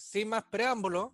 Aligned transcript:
sin 0.00 0.30
más 0.30 0.44
preámbulo, 0.44 1.12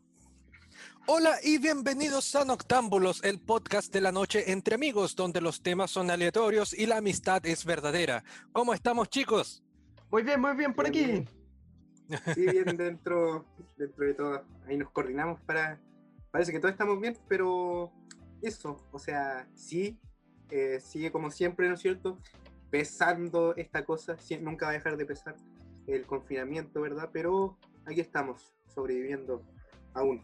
hola 1.09 1.39
y 1.43 1.59
bienvenidos 1.59 2.37
a 2.37 2.45
Noctámbulos, 2.45 3.23
el 3.25 3.41
podcast 3.41 3.93
de 3.93 4.01
la 4.01 4.13
noche 4.13 4.53
entre 4.53 4.77
amigos, 4.77 5.17
donde 5.17 5.41
los 5.41 5.61
temas 5.61 5.91
son 5.91 6.09
aleatorios 6.09 6.73
y 6.73 6.87
la 6.87 6.99
amistad 6.99 7.45
es 7.47 7.65
verdadera. 7.65 8.23
¿Cómo 8.53 8.73
estamos, 8.73 9.11
chicos? 9.11 9.65
Muy 10.09 10.23
bien, 10.23 10.41
muy 10.41 10.55
bien 10.55 10.73
por 10.73 10.87
aquí. 10.87 11.27
Sí, 12.35 12.47
bien 12.47 12.77
dentro, 12.77 13.45
dentro 13.77 14.07
de 14.07 14.15
todo. 14.15 14.45
Ahí 14.69 14.77
nos 14.77 14.91
coordinamos 14.93 15.41
para. 15.41 15.81
Parece 16.31 16.53
que 16.53 16.61
todos 16.61 16.73
estamos 16.73 17.01
bien, 17.01 17.19
pero 17.29 17.93
eso, 18.41 18.87
o 18.93 18.99
sea, 19.01 19.49
sí, 19.55 19.99
eh, 20.49 20.79
sigue 20.81 21.11
como 21.11 21.33
siempre, 21.33 21.69
¿no 21.69 21.75
es 21.75 21.81
cierto? 21.81 22.21
Pesando 22.71 23.57
esta 23.57 23.85
cosa, 23.85 24.17
nunca 24.41 24.67
va 24.67 24.71
a 24.71 24.75
dejar 24.75 24.97
de 24.97 25.07
pesar 25.07 25.35
el 25.89 26.07
confinamiento, 26.07 26.81
¿verdad? 26.81 27.11
Pero 27.13 27.59
aquí 27.85 28.01
estamos, 28.01 28.56
sobreviviendo 28.77 29.43
aún. 29.95 30.23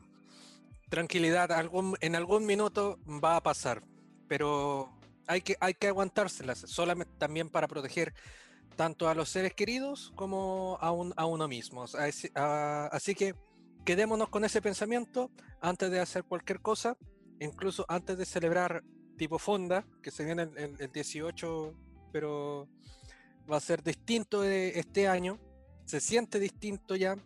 Tranquilidad, 0.89 1.51
algún, 1.51 1.97
en 2.01 2.15
algún 2.15 2.45
minuto 2.45 3.01
va 3.07 3.37
a 3.37 3.43
pasar, 3.43 3.83
pero 4.29 4.93
hay 5.27 5.41
que, 5.41 5.57
hay 5.59 5.75
que 5.75 5.89
aguantárselas, 5.89 6.59
solamente 6.59 7.15
también 7.19 7.49
para 7.49 7.67
proteger 7.67 8.15
tanto 8.77 9.09
a 9.09 9.15
los 9.15 9.31
seres 9.31 9.55
queridos 9.55 10.13
como 10.15 10.79
a, 10.81 10.89
a 10.89 11.27
uno 11.27 11.49
mismo. 11.49 11.85
Así, 11.85 13.15
que 13.15 13.35
quedémonos 13.85 14.29
con 14.29 14.45
ese 14.45 14.61
pensamiento 14.61 15.31
antes 15.61 15.91
de 15.91 15.99
hacer 15.99 16.25
cualquier 16.25 16.61
cosa, 16.61 16.97
incluso 17.41 17.87
antes 17.89 18.19
de 18.19 18.27
celebrar 18.27 18.85
tipo 19.17 19.39
Fonda, 19.39 19.87
que 20.03 20.11
se 20.11 20.25
viene 20.25 20.43
el, 20.43 20.77
el 20.79 20.93
18, 20.93 21.75
pero 22.13 22.69
va 23.51 23.57
a 23.57 23.61
ser 23.61 23.83
distinto 23.83 24.43
de 24.43 24.79
este 24.79 25.09
año 25.09 25.41
se 25.85 26.01
siente 26.01 26.39
distinto 26.39 26.97
ya, 26.97 27.17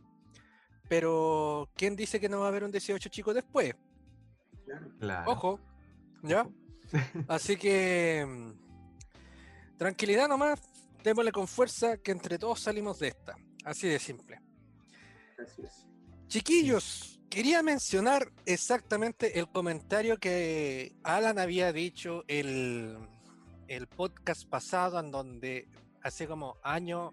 pero 0.89 1.69
¿quién 1.75 1.97
dice 1.97 2.21
que 2.21 2.29
no 2.29 2.41
va 2.41 2.47
a 2.47 2.49
haber 2.49 2.65
un 2.65 2.71
18 2.71 3.09
chico 3.09 3.35
después? 3.35 3.75
Ojo, 5.27 5.61
¿ya? 6.23 6.49
Así 7.29 7.57
que 7.57 8.25
mm, 8.27 9.77
tranquilidad 9.77 10.29
nomás, 10.29 10.61
démosle 11.03 11.33
con 11.33 11.49
fuerza 11.49 11.97
que 11.99 12.13
entre 12.13 12.39
todos 12.39 12.61
salimos 12.61 12.99
de 12.99 13.09
esta. 13.09 13.37
Así 13.65 13.89
de 13.89 13.99
simple. 13.99 14.41
Así 15.39 15.63
es. 15.63 15.87
Chiquillos, 16.29 17.21
quería 17.29 17.63
mencionar 17.63 18.33
exactamente 18.47 19.39
el 19.39 19.49
comentario 19.49 20.19
que 20.19 20.95
Alan 21.03 21.39
había 21.39 21.73
dicho 21.73 22.25
el, 22.29 22.97
el 23.69 23.87
podcast 23.87 24.49
pasado 24.49 24.99
en 24.99 25.11
donde 25.11 25.69
hace 26.03 26.27
como 26.27 26.57
año 26.63 27.13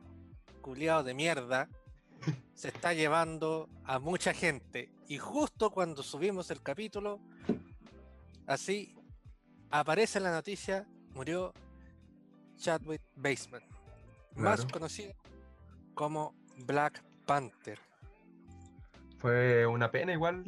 culiado 0.62 1.04
de 1.04 1.14
mierda 1.14 1.70
se 2.54 2.70
está 2.70 2.94
llevando 2.94 3.70
a 3.86 4.00
mucha 4.00 4.34
gente. 4.34 4.90
Y 5.08 5.18
justo 5.18 5.72
cuando 5.72 6.04
subimos 6.04 6.50
el 6.52 6.62
capítulo, 6.62 7.20
así 8.48 8.96
aparece 9.70 10.20
la 10.20 10.32
noticia, 10.32 10.88
murió 11.14 11.54
Chadwick 12.58 13.02
Baseman, 13.16 13.64
más 14.36 14.66
conocido 14.66 15.14
como 15.94 16.34
Black 16.66 17.04
Panther. 17.26 17.80
Fue 19.18 19.66
una 19.66 19.92
pena, 19.92 20.14
igual 20.14 20.44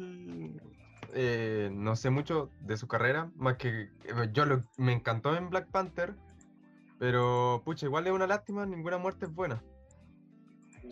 eh, 1.12 1.70
no 1.72 1.96
sé 1.96 2.10
mucho 2.10 2.50
de 2.60 2.76
su 2.76 2.88
carrera, 2.88 3.30
más 3.36 3.56
que 3.56 3.90
eh, 4.04 4.28
yo 4.32 4.44
me 4.76 4.92
encantó 4.92 5.36
en 5.36 5.50
Black 5.50 5.70
Panther, 5.70 6.14
pero 6.98 7.62
pucha, 7.64 7.86
igual 7.86 8.06
es 8.06 8.12
una 8.12 8.26
lástima, 8.26 8.66
ninguna 8.66 8.98
muerte 8.98 9.26
es 9.26 9.34
buena. 9.34 9.62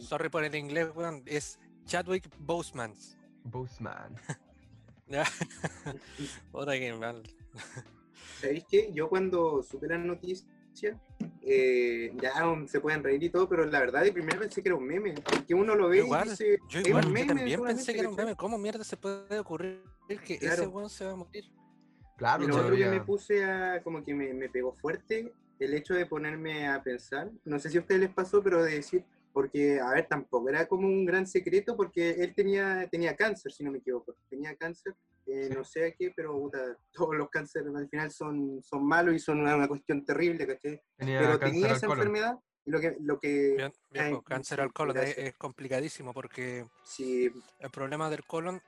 Sorry 0.01 0.29
por 0.29 0.45
el 0.45 0.55
inglés, 0.55 0.89
weón. 0.95 1.23
Es 1.27 1.59
Chadwick 1.85 2.29
Boseman. 2.39 2.95
Boseman. 3.45 4.15
ya. 5.07 5.25
Otra 6.53 6.75
que 6.75 6.93
mal. 6.93 7.23
¿Sabéis 8.41 8.65
qué? 8.69 8.91
Yo 8.93 9.09
cuando 9.09 9.63
supe 9.63 9.87
la 9.87 9.99
noticia, 9.99 10.47
eh, 11.43 12.13
ya 12.21 12.33
se 12.67 12.81
pueden 12.81 13.03
reír 13.03 13.23
y 13.23 13.31
todo, 13.31 13.49
pero 13.49 13.65
la 13.65 13.81
verdad 13.81 14.03
de 14.03 14.13
primero 14.13 14.41
pensé 14.41 14.63
que 14.63 14.69
era 14.69 14.77
un 14.77 14.87
meme, 14.87 15.15
porque 15.15 15.55
uno 15.55 15.75
lo 15.75 15.89
ve 15.89 15.99
igual, 15.99 16.27
y 16.27 16.31
dice, 16.31 16.59
yo 16.69 16.81
igual, 16.81 17.11
meme, 17.11 17.35
también 17.35 17.63
pensé 17.63 17.93
que 17.93 18.01
era 18.01 18.09
un 18.09 18.17
meme, 18.17 18.35
¿cómo 18.35 18.59
mierda 18.59 18.83
se 18.83 18.97
puede 18.97 19.39
ocurrir 19.39 19.83
que 20.27 20.35
ese 20.35 20.67
weón 20.67 20.91
se 20.91 21.05
va 21.05 21.13
a 21.13 21.17
morir? 21.17 21.45
Claro, 22.17 22.45
y 22.45 22.47
lo 22.47 22.57
otro 22.57 22.77
que 22.77 22.87
me 22.87 23.01
puse 23.01 23.45
a, 23.45 23.83
como 23.83 24.03
que 24.03 24.15
me, 24.15 24.33
me 24.33 24.49
pegó 24.49 24.73
fuerte, 24.73 25.33
el 25.59 25.75
hecho 25.75 25.95
de 25.95 26.07
ponerme 26.07 26.69
a 26.69 26.83
pensar, 26.83 27.31
no 27.45 27.59
sé 27.59 27.71
si 27.71 27.79
a 27.79 27.81
ustedes 27.81 28.01
les 28.01 28.11
pasó, 28.11 28.43
pero 28.43 28.63
de 28.63 28.75
decir, 28.75 29.05
porque, 29.35 29.81
a 29.81 29.91
ver, 29.91 30.07
tampoco 30.07 30.49
era 30.49 30.67
como 30.67 30.87
un 30.87 31.05
gran 31.05 31.27
secreto 31.27 31.77
porque 31.77 32.11
él 32.11 32.33
tenía, 32.37 32.89
tenía 32.89 33.17
cáncer, 33.17 33.51
si 33.51 33.65
no 33.65 33.73
me 33.73 33.79
equivoco, 33.79 34.15
tenía 34.31 34.55
cáncer, 34.55 34.95
eh, 35.27 35.51
no 35.53 35.65
sé 35.65 35.87
a 35.89 35.93
qué, 35.93 36.13
pero 36.15 36.39
puta, 36.39 36.79
todos 36.93 37.17
los 37.17 37.29
cánceres 37.31 37.75
al 37.75 37.89
final 37.89 38.13
son, 38.13 38.63
son 38.63 38.87
malos 38.87 39.13
y 39.13 39.19
son 39.19 39.41
una, 39.41 39.67
cuestión 39.67 40.05
terrible, 40.05 40.47
¿cachai? 40.47 40.81
pero 40.97 41.37
tenía 41.41 41.73
esa 41.73 41.87
enfermedad 41.87 42.39
y 42.65 42.71
lo 42.71 42.81
que... 42.81 42.97
Lo 43.01 43.19
que 43.19 43.73
cáncer 44.25 44.61
al 44.61 44.73
colon 44.73 44.99
es, 44.99 45.35
complicadísimo 45.35 46.15
porque 46.15 46.65
sí. 46.85 47.29
el 47.59 47.71
problema 47.71 48.09
del 48.09 48.25
colon 48.25 48.63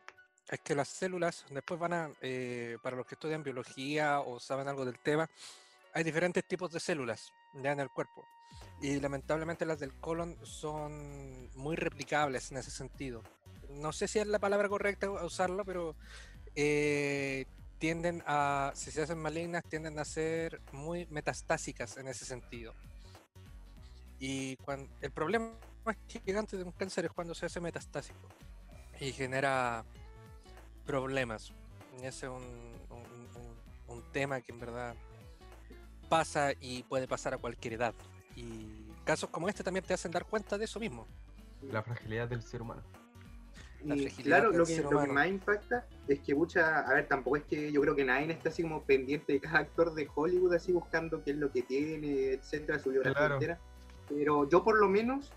es 0.51 0.61
que 0.61 0.75
las 0.75 0.89
células 0.89 1.47
después 1.51 1.79
van 1.79 1.93
a, 1.93 2.11
eh, 2.23 2.77
para 2.83 2.97
los 2.97 3.07
que 3.07 3.15
estudian 3.15 3.45
biología 3.45 4.19
o 4.19 4.41
saben 4.41 4.67
algo 4.67 4.85
del 4.85 4.99
tema, 4.99 5.31
hay 5.97 6.05
diferentes 6.05 6.47
tipos 6.47 6.71
de 6.73 6.79
células 6.79 7.33
ya 7.55 7.73
en 7.73 7.81
el 7.81 7.89
cuerpo. 7.89 8.23
Y 8.83 9.01
lamentablemente 9.01 9.65
las 9.65 9.81
del 9.81 9.99
colon 9.99 10.37
son 10.45 11.51
muy 11.55 11.75
replicables 11.75 12.53
en 12.53 12.59
ese 12.59 12.71
sentido. 12.71 13.23
No 13.71 13.93
sé 13.93 14.07
si 14.07 14.19
es 14.19 14.27
la 14.27 14.39
palabra 14.39 14.69
correcta 14.69 15.11
usarla, 15.11 15.65
pero 15.65 15.97
eh, 16.55 17.47
tienden 17.79 18.23
a, 18.27 18.73
si 18.75 18.91
se 18.91 19.01
hacen 19.01 19.17
malignas, 19.17 19.65
tienden 19.65 19.99
a 19.99 20.05
ser 20.05 20.61
muy 20.71 21.07
metastásicas 21.07 21.97
en 21.97 22.09
ese 22.09 22.27
sentido. 22.27 22.75
Y 24.21 24.59
el 25.01 25.13
problema 25.13 25.51
más 25.87 25.97
gigante 26.09 26.59
de 26.59 26.65
un 26.65 26.73
cáncer 26.73 27.07
es 27.07 27.11
cuando 27.13 27.35
se 27.35 27.47
hace 27.47 27.59
metastásico 27.59 28.29
y 29.01 29.13
genera 29.13 29.83
problemas. 30.85 31.55
Y 32.03 32.05
ese 32.05 32.27
es 32.27 32.33
un, 32.33 32.45
un 33.89 34.13
tema 34.13 34.43
que 34.43 34.53
en 34.53 34.61
verdad 34.61 34.95
pasa 36.07 36.53
y 36.61 36.83
puede 36.85 37.07
pasar 37.07 37.35
a 37.35 37.39
cualquier 37.39 37.75
edad. 37.75 37.95
Y 38.35 38.87
casos 39.05 39.31
como 39.31 39.49
este 39.49 39.63
también 39.63 39.85
te 39.85 39.95
hacen 39.95 40.11
dar 40.13 40.25
cuenta 40.25 40.59
de 40.59 40.65
eso 40.65 40.81
mismo. 40.81 41.07
La 41.63 41.83
fragilidad 41.83 42.29
del 42.29 42.43
ser 42.43 42.63
humano. 42.63 42.83
Y 43.85 44.07
claro, 44.23 44.51
lo 44.51 44.65
que, 44.65 44.81
lo 44.81 45.01
que, 45.01 45.07
más 45.07 45.29
impacta 45.29 45.87
es 46.09 46.19
que 46.21 46.35
mucha, 46.35 46.81
a 46.81 46.95
ver, 46.95 47.07
tampoco 47.07 47.37
es 47.37 47.45
que 47.45 47.71
yo 47.71 47.81
creo 47.83 47.95
que 47.95 48.05
nadie 48.05 48.33
está 48.33 48.49
así 48.49 48.63
como 48.63 48.83
pendiente 48.83 49.35
de 49.35 49.41
cada 49.41 49.61
actor 49.61 49.95
de 49.95 50.09
Hollywood, 50.13 50.55
así 50.55 50.73
buscando 50.73 51.23
qué 51.23 51.33
es 51.33 51.37
lo 51.37 51.53
que 51.53 51.63
tiene, 51.63 52.33
etcétera, 52.33 52.79
su 52.79 52.91
biografía 52.91 53.27
entera. 53.27 53.59
Pero 54.09 54.49
yo 54.49 54.65
por 54.65 54.79
lo 54.79 54.89
menos, 54.89 55.31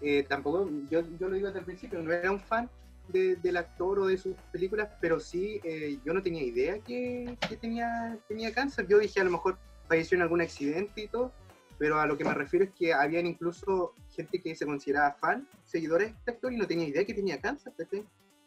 eh, 0.00 0.24
tampoco, 0.28 0.68
yo, 0.88 1.02
yo 1.18 1.28
lo 1.28 1.34
digo 1.34 1.48
desde 1.48 1.60
el 1.60 1.64
principio, 1.64 2.00
no 2.00 2.12
era 2.12 2.30
un 2.30 2.40
fan 2.40 2.70
del 3.08 3.56
actor 3.56 4.00
o 4.00 4.06
de 4.06 4.18
sus 4.18 4.36
películas, 4.52 4.90
pero 5.00 5.18
sí, 5.18 5.60
eh, 5.64 5.98
yo 6.04 6.12
no 6.12 6.22
tenía 6.22 6.42
idea 6.42 6.78
que, 6.80 7.36
que, 7.48 7.56
tenía, 7.56 8.18
tenía 8.28 8.52
cáncer. 8.52 8.86
Yo 8.86 8.98
dije, 8.98 9.20
a 9.20 9.24
lo 9.24 9.30
mejor 9.30 9.58
falleció 9.88 10.16
en 10.16 10.22
algún 10.22 10.40
accidente 10.40 11.02
y 11.02 11.08
todo, 11.08 11.32
pero 11.78 11.98
a 11.98 12.06
lo 12.06 12.18
que 12.18 12.24
me 12.24 12.34
refiero 12.34 12.64
es 12.64 12.72
que 12.72 12.92
habían 12.92 13.26
incluso 13.26 13.94
gente 14.10 14.40
que 14.40 14.54
se 14.54 14.66
consideraba 14.66 15.14
fan, 15.14 15.48
seguidores 15.64 16.08
de 16.08 16.14
este 16.18 16.30
actor 16.32 16.52
y 16.52 16.56
no 16.56 16.66
tenía 16.66 16.88
idea 16.88 17.04
que 17.04 17.14
tenía 17.14 17.40
cáncer, 17.40 17.72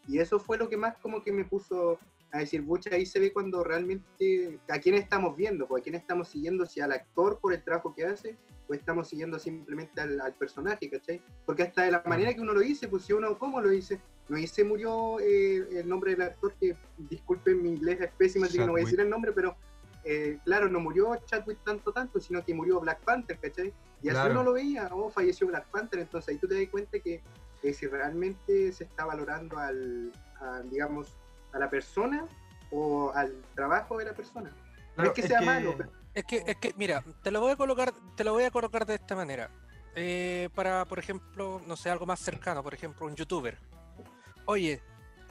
Y 0.08 0.20
eso 0.20 0.40
fue 0.40 0.58
lo 0.58 0.70
que 0.70 0.78
más 0.78 0.98
como 0.98 1.24
que 1.24 1.32
me 1.32 1.46
puso 1.46 1.98
a 2.32 2.40
decir, 2.40 2.62
bucha, 2.62 2.96
ahí 2.96 3.06
se 3.06 3.20
ve 3.20 3.34
cuando 3.34 3.64
realmente 3.64 4.60
a 4.70 4.80
quién 4.80 4.96
estamos 4.96 5.36
viendo, 5.36 5.68
pues, 5.68 5.82
a 5.82 5.84
quién 5.84 5.96
estamos 5.96 6.30
siguiendo, 6.30 6.66
si 6.66 6.80
al 6.80 6.92
actor 6.92 7.40
por 7.40 7.54
el 7.54 7.64
trabajo 7.64 7.94
que 7.94 8.06
hace, 8.06 8.38
o 8.68 8.74
estamos 8.74 9.10
siguiendo 9.10 9.38
simplemente 9.38 10.00
al, 10.00 10.34
personaje, 10.36 10.90
¿cachai? 10.90 11.22
Porque 11.46 11.64
hasta 11.64 11.84
de 11.84 11.92
la 11.92 12.04
manera 12.06 12.34
que 12.34 12.42
uno 12.42 12.54
lo 12.54 12.62
dice, 12.62 12.88
pues 12.88 13.04
si 13.04 13.14
uno, 13.14 13.38
¿cómo 13.38 13.60
lo 13.60 13.70
dice? 13.70 14.00
No 14.30 14.38
dice 14.38 14.64
murió 14.64 15.20
eh, 15.20 15.80
el 15.80 15.90
nombre 15.90 16.12
del 16.12 16.22
actor, 16.22 16.54
que 16.60 16.78
disculpen 16.98 17.62
mi 17.62 17.70
inglés 17.70 18.00
es 18.00 18.12
pésimo, 18.14 18.46
así 18.46 18.58
que 18.58 18.66
no 18.66 18.72
voy 18.72 18.82
a 18.82 18.86
decir 18.86 19.02
el 19.02 19.10
nombre, 19.10 19.34
pero 19.34 19.58
eh, 20.04 20.40
claro, 20.44 20.68
no 20.68 20.80
murió 20.80 21.16
Chadwick 21.26 21.64
tanto, 21.64 21.92
tanto, 21.92 22.20
sino 22.20 22.44
que 22.44 22.54
murió 22.54 22.80
Black 22.80 23.02
Panther, 23.02 23.38
¿cachai? 23.40 23.74
Y 24.02 24.10
así 24.10 24.30
uno 24.30 24.44
lo 24.44 24.54
veía, 24.54 24.90
oh, 24.92 25.12
falleció 25.12 25.48
Black 25.48 25.68
Panther, 25.68 26.00
entonces 26.00 26.30
ahí 26.30 26.38
tú 26.38 26.48
te 26.48 26.60
das 26.60 26.70
cuenta 26.72 27.00
que, 27.00 27.22
si 27.62 27.86
realmente 27.86 28.72
se 28.72 28.86
está 28.86 29.06
valorando 29.06 29.60
al, 29.60 30.12
digamos, 30.72 31.16
a 31.54 31.60
la 31.60 31.70
persona 31.70 32.26
o 32.72 33.12
al 33.14 33.36
trabajo 33.54 33.98
de 34.00 34.06
la 34.06 34.14
persona. 34.14 34.52
no 34.98 35.04
es 35.04 35.12
que 35.12 35.28
sea 35.28 35.42
malo. 35.42 35.76
Es 36.14 36.26
que, 36.26 36.44
es 36.46 36.58
que, 36.58 36.74
mira, 36.78 37.04
te 37.22 37.30
lo 37.30 37.40
voy 37.40 37.52
a 37.52 37.56
colocar, 37.56 37.94
te 38.16 38.24
lo 38.24 38.34
voy 38.34 38.44
a 38.44 38.52
colocar 38.52 38.86
de 38.86 38.96
esta 38.96 39.16
manera. 39.16 39.50
Eh, 39.96 40.50
para, 40.56 40.86
por 40.86 41.00
ejemplo, 41.00 41.62
no 41.68 41.76
sé, 41.76 41.90
algo 41.90 42.06
más 42.06 42.20
cercano, 42.20 42.64
por 42.64 42.74
ejemplo, 42.74 43.06
un 43.06 43.16
youtuber. 43.16 43.58
Oye, 44.46 44.82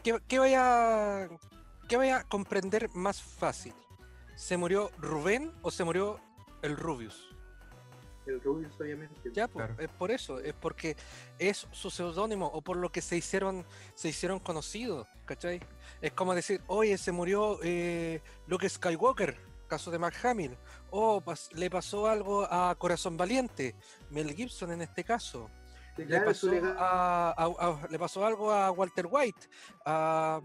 ¿qué, 0.03 0.21
qué 0.29 0.39
vaya, 0.39 1.29
qué 1.89 1.97
vaya 1.97 2.19
a 2.19 2.25
comprender 2.25 2.89
más 2.95 3.21
fácil? 3.21 3.75
¿Se 4.41 4.57
murió 4.57 4.91
Rubén 4.97 5.53
o 5.61 5.71
se 5.71 5.85
murió 5.85 6.19
el 6.63 6.75
Rubius? 6.75 7.29
el 8.25 8.41
Rubius, 8.41 8.73
obviamente. 8.81 9.31
Ya, 9.35 9.49
pues, 9.49 9.69
es 9.79 9.91
por 9.91 10.11
eso, 10.11 10.39
es 10.39 10.55
porque 10.55 10.97
es 11.39 11.67
su 11.73 11.91
seudónimo 11.91 12.47
o 12.47 12.63
por 12.63 12.79
lo 12.79 12.91
que 12.91 13.03
se 13.03 13.19
hicieron, 13.19 13.67
se 13.95 14.09
hicieron 14.09 14.39
conocidos, 14.39 15.07
¿cachai? 15.27 15.61
Es 16.01 16.13
como 16.13 16.35
decir, 16.35 16.63
oye, 16.69 16.97
se 16.97 17.13
murió 17.13 17.59
eh, 17.63 18.23
Luke 18.47 18.67
Skywalker, 18.67 19.37
caso 19.69 19.91
de 19.91 19.99
Mark 19.99 20.17
Hamill, 20.25 20.57
o 20.91 21.23
le 21.53 21.69
pasó 21.69 22.09
algo 22.09 22.47
a 22.51 22.75
Corazón 22.77 23.19
Valiente, 23.19 23.75
Mel 24.09 24.35
Gibson 24.35 24.73
en 24.73 24.81
este 24.81 25.05
caso. 25.05 25.51
le, 25.99 26.21
pasó 26.23 26.51
le 26.51 27.99
pasó 27.99 28.25
algo 28.25 28.53
a 28.53 28.71
Walter 28.71 29.07
White, 29.11 29.49
a 29.85 30.41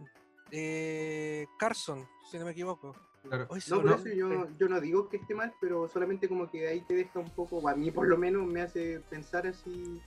eh, 0.51 1.45
Carson, 1.57 2.05
si 2.29 2.37
no 2.37 2.43
me 2.43 2.51
equivoco. 2.51 2.93
No, 3.29 3.47
por 3.47 3.57
eso 3.57 3.83
yo, 4.09 4.47
yo, 4.57 4.69
no 4.69 4.79
digo 4.79 5.09
que 5.09 5.17
esté 5.17 5.33
mal, 5.33 5.53
pero 5.59 5.87
solamente 5.87 6.27
como 6.27 6.49
que 6.49 6.67
ahí 6.67 6.81
te 6.81 6.93
deja 6.93 7.19
un 7.19 7.29
poco, 7.29 7.67
a 7.67 7.75
mí 7.75 7.91
por 7.91 8.07
lo 8.07 8.17
menos 8.17 8.45
me 8.45 8.61
hace 8.61 9.01
pensar 9.09 9.47
así. 9.47 10.01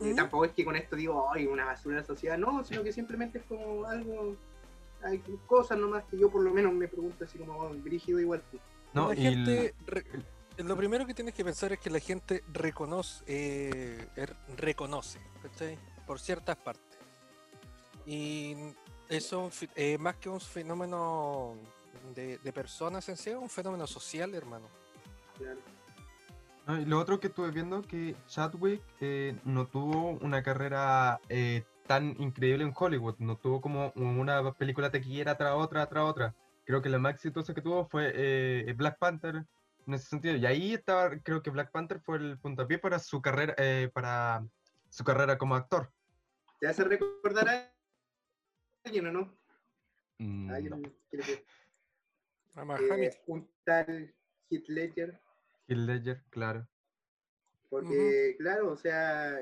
Eh, 0.00 0.14
tampoco 0.14 0.44
es 0.44 0.52
que 0.52 0.64
con 0.64 0.76
esto 0.76 0.94
digo, 0.94 1.28
ay, 1.32 1.46
una 1.46 1.64
basura 1.64 1.96
de 1.96 2.02
la 2.02 2.06
sociedad, 2.06 2.38
no, 2.38 2.62
sino 2.64 2.82
que 2.82 2.92
simplemente 2.92 3.38
es 3.38 3.44
como 3.44 3.84
algo, 3.84 4.36
hay 5.02 5.22
cosas 5.46 5.78
nomás 5.78 6.04
que 6.04 6.18
yo 6.18 6.30
por 6.30 6.42
lo 6.42 6.52
menos 6.52 6.72
me 6.72 6.88
pregunto 6.88 7.24
así 7.24 7.38
como, 7.38 7.58
oh, 7.58 7.70
brígido 7.70 8.20
igual. 8.20 8.42
No, 8.94 9.08
la 9.08 9.16
gente, 9.16 9.74
lo 10.58 10.76
primero 10.76 11.06
que 11.06 11.14
tienes 11.14 11.34
que 11.34 11.44
pensar 11.44 11.72
es 11.72 11.78
que 11.78 11.90
la 11.90 12.00
gente 12.00 12.42
reconoce, 12.52 13.24
eh, 13.26 14.08
er, 14.16 14.36
reconoce, 14.56 15.20
Por 16.06 16.20
ciertas 16.20 16.56
partes. 16.56 16.98
Y 18.06 18.56
eso, 19.08 19.50
eh, 19.76 19.98
más 19.98 20.16
que 20.16 20.28
un 20.28 20.40
fenómeno 20.40 21.54
de, 22.14 22.52
personas 22.52 23.08
en 23.08 23.16
sí, 23.16 23.30
es 23.30 23.36
un 23.36 23.48
fenómeno 23.48 23.86
social, 23.86 24.34
hermano. 24.34 24.68
y 26.68 26.84
lo 26.84 26.98
otro 26.98 27.20
que 27.20 27.28
estuve 27.28 27.50
viendo 27.50 27.82
que 27.82 28.14
Chadwick 28.26 28.82
eh, 29.00 29.36
no 29.44 29.66
tuvo 29.66 30.18
una 30.20 30.42
carrera 30.42 31.20
eh, 31.28 31.64
tan 31.86 32.16
increíble 32.20 32.64
en 32.64 32.74
Hollywood, 32.76 33.16
no 33.18 33.36
tuvo 33.36 33.60
como 33.60 33.92
una 33.94 34.52
película 34.52 34.90
tequillera 34.90 35.36
tras 35.36 35.54
otra, 35.54 35.86
tras 35.86 36.04
otra. 36.04 36.34
Creo 36.64 36.82
que 36.82 36.90
la 36.90 36.98
más 36.98 37.14
exitosa 37.14 37.54
que 37.54 37.62
tuvo 37.62 37.86
fue 37.86 38.74
Black 38.76 38.98
Panther 38.98 39.46
en 39.86 39.94
ese 39.94 40.06
sentido. 40.06 40.36
Y 40.36 40.44
ahí 40.44 40.74
estaba, 40.74 41.16
creo 41.20 41.42
que 41.42 41.48
Black 41.48 41.70
Panther 41.70 41.98
fue 42.00 42.18
el 42.18 42.38
puntapié 42.38 42.78
para 42.78 42.98
su 42.98 43.22
carrera, 43.22 43.54
para 43.94 44.46
su 44.90 45.02
carrera 45.02 45.38
como 45.38 45.54
actor. 45.54 45.90
Ya 46.60 46.74
se 46.74 46.84
recordará 46.84 47.72
alguien 48.84 49.06
o 49.06 49.12
no? 49.12 49.38
Mm, 50.18 50.50
¿Alguien 50.50 50.82
no. 50.82 50.90
que... 51.10 51.44
Eh, 52.96 53.10
un 53.26 53.48
tal 53.64 54.14
Heath 54.50 54.68
Ledger. 54.68 55.20
Heath 55.68 55.78
Ledger, 55.78 56.22
claro. 56.30 56.66
Porque, 57.68 58.36
claro, 58.38 58.72
o 58.72 58.76
sea, 58.76 59.40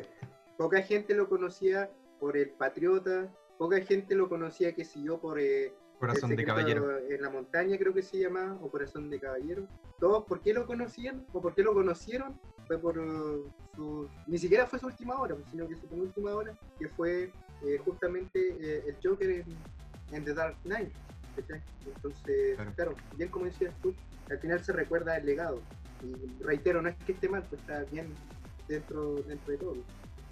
poca 0.58 0.82
gente 0.82 1.14
lo 1.14 1.28
conocía 1.28 1.90
por 2.18 2.36
el 2.36 2.50
Patriota, 2.50 3.32
poca 3.58 3.80
gente 3.80 4.14
lo 4.14 4.28
conocía, 4.28 4.74
que 4.74 4.84
siguió 4.84 5.20
por 5.20 5.38
eh, 5.38 5.72
Corazón 5.98 6.34
de 6.34 6.44
Caballero. 6.44 6.98
En 7.08 7.22
la 7.22 7.30
montaña 7.30 7.78
creo 7.78 7.94
que 7.94 8.02
se 8.02 8.18
llamaba, 8.18 8.54
o 8.60 8.70
Corazón 8.70 9.08
de 9.10 9.20
Caballero. 9.20 9.66
Todos, 9.98 10.24
¿por 10.24 10.40
qué 10.40 10.52
lo 10.52 10.66
conocían? 10.66 11.24
¿O 11.32 11.40
por 11.40 11.54
qué 11.54 11.62
lo 11.62 11.72
conocieron? 11.72 12.38
Fue 12.66 12.78
por 12.78 12.98
uh, 12.98 13.50
su... 13.74 14.08
Ni 14.26 14.38
siquiera 14.38 14.66
fue 14.66 14.78
su 14.78 14.86
última 14.86 15.18
hora, 15.20 15.36
sino 15.50 15.66
que 15.68 15.76
su 15.76 15.86
última 15.94 16.34
hora, 16.34 16.56
que 16.78 16.88
fue 16.88 17.32
eh, 17.64 17.78
justamente 17.84 18.56
eh, 18.60 18.84
el 18.86 18.96
Joker 19.02 19.44
en, 20.12 20.24
The 20.24 20.34
Dark 20.34 20.56
Knight. 20.64 20.92
Entonces, 21.84 22.58
claro. 22.74 22.94
bien 23.16 23.28
como 23.30 23.46
decías 23.46 23.74
tú, 23.82 23.94
al 24.30 24.38
final 24.38 24.62
se 24.62 24.72
recuerda 24.72 25.16
el 25.16 25.26
legado. 25.26 25.60
Y 26.02 26.42
reitero, 26.42 26.82
no 26.82 26.88
es 26.88 26.96
que 27.06 27.12
esté 27.12 27.28
mal, 27.28 27.44
pues 27.48 27.60
está 27.60 27.84
bien 27.84 28.12
dentro, 28.68 29.14
dentro 29.22 29.52
de 29.52 29.58
todo. 29.58 29.76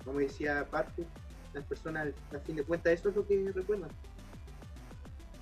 Como 0.04 0.18
decía 0.18 0.66
Parfu, 0.70 1.04
las 1.52 1.64
personas 1.64 2.08
al 2.32 2.40
fin 2.40 2.56
de 2.56 2.64
cuentas 2.64 2.92
eso 2.92 3.08
es 3.08 3.16
lo 3.16 3.26
que 3.26 3.50
recuerdan. 3.54 3.90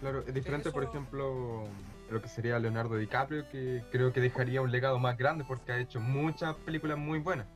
Claro, 0.00 0.25
es 0.26 0.35
diferente, 0.35 0.70
por 0.70 0.85
ejemplo, 0.85 1.64
lo 2.11 2.20
que 2.20 2.29
sería 2.29 2.59
Leonardo 2.59 2.97
DiCaprio, 2.97 3.49
que 3.50 3.82
creo 3.93 4.12
que 4.12 4.20
dejaría 4.20 4.61
un 4.61 4.73
legado 4.73 4.99
más 4.99 5.17
grande 5.17 5.44
porque 5.47 5.73
ha 5.73 5.79
hecho 5.79 6.00
muchas 6.00 6.56
películas 6.56 6.99
muy 6.99 7.19
buenas. 7.20 7.47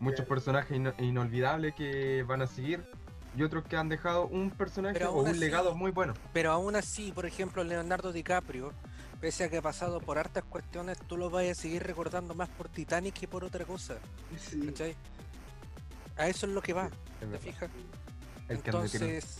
Muchos 0.00 0.26
personajes 0.26 0.80
inolvidables 0.98 1.74
que 1.74 2.22
van 2.22 2.42
a 2.42 2.46
seguir 2.46 2.84
y 3.36 3.42
otros 3.42 3.64
que 3.64 3.76
han 3.76 3.88
dejado 3.88 4.26
un 4.26 4.50
personaje 4.50 5.04
o 5.04 5.22
un 5.22 5.38
legado 5.38 5.74
muy 5.74 5.90
bueno. 5.90 6.14
Pero 6.32 6.52
aún 6.52 6.76
así, 6.76 7.12
por 7.12 7.26
ejemplo, 7.26 7.62
Leonardo 7.64 8.12
DiCaprio, 8.12 8.72
pese 9.20 9.44
a 9.44 9.48
que 9.48 9.58
ha 9.58 9.62
pasado 9.62 10.00
por 10.00 10.18
hartas 10.18 10.44
cuestiones, 10.44 10.98
tú 11.06 11.16
lo 11.16 11.30
vas 11.30 11.46
a 11.46 11.54
seguir 11.54 11.82
recordando 11.82 12.34
más 12.34 12.48
por 12.48 12.68
Titanic 12.68 13.14
que 13.14 13.28
por 13.28 13.44
otra 13.44 13.64
cosa. 13.64 13.96
¿Cachai? 14.66 14.96
A 16.16 16.28
eso 16.28 16.46
es 16.46 16.52
lo 16.52 16.62
que 16.62 16.72
va, 16.72 16.90
¿te 17.20 17.38
fijas? 17.38 17.70
Entonces, 18.48 19.38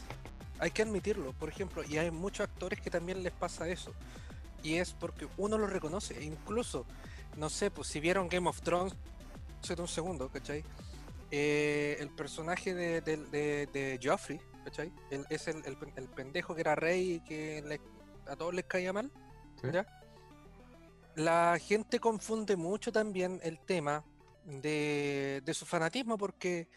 hay 0.61 0.71
que 0.71 0.83
admitirlo, 0.83 1.33
por 1.33 1.49
ejemplo, 1.49 1.83
y 1.83 1.99
hay 1.99 2.11
muchos 2.11 2.49
actores 2.49 2.81
que 2.81 2.91
también 2.91 3.23
les 3.23 3.33
pasa 3.33 3.69
eso. 3.69 3.93
Y 4.63 4.75
es 4.75 4.93
porque 4.93 5.27
uno 5.37 5.59
lo 5.59 5.67
reconoce, 5.67 6.19
e 6.19 6.25
incluso, 6.25 6.85
no 7.37 7.49
sé, 7.49 7.71
pues 7.71 7.89
si 7.89 8.01
vieron 8.01 8.29
Game 8.29 8.49
of 8.49 8.61
Thrones, 8.61 8.95
en 9.69 9.81
un 9.81 9.89
segundo, 9.89 10.29
¿cachai? 10.29 10.63
Eh, 11.31 11.97
el 12.01 12.11
personaje 12.11 12.75
de, 12.75 13.01
de, 13.03 14.01
Joffrey, 14.03 14.41
¿cachai? 14.65 14.93
es 15.29 15.49
el, 15.49 15.77
pendejo 16.15 16.55
que 16.55 16.61
era 16.63 16.75
rey 16.75 17.15
y 17.15 17.21
que 17.21 17.81
a 18.27 18.37
todos 18.37 18.55
les 18.55 18.65
caía 18.65 18.93
mal, 18.93 19.13
¿ya? 19.71 19.87
La 21.17 21.59
gente 21.59 21.99
confunde 21.99 22.57
mucho 22.57 22.93
también 22.93 23.41
el 23.43 23.59
tema 23.59 24.05
de, 24.45 25.43
de 25.45 25.55
su 25.55 25.67
fanatismo 25.67 26.17
porque 26.17 26.69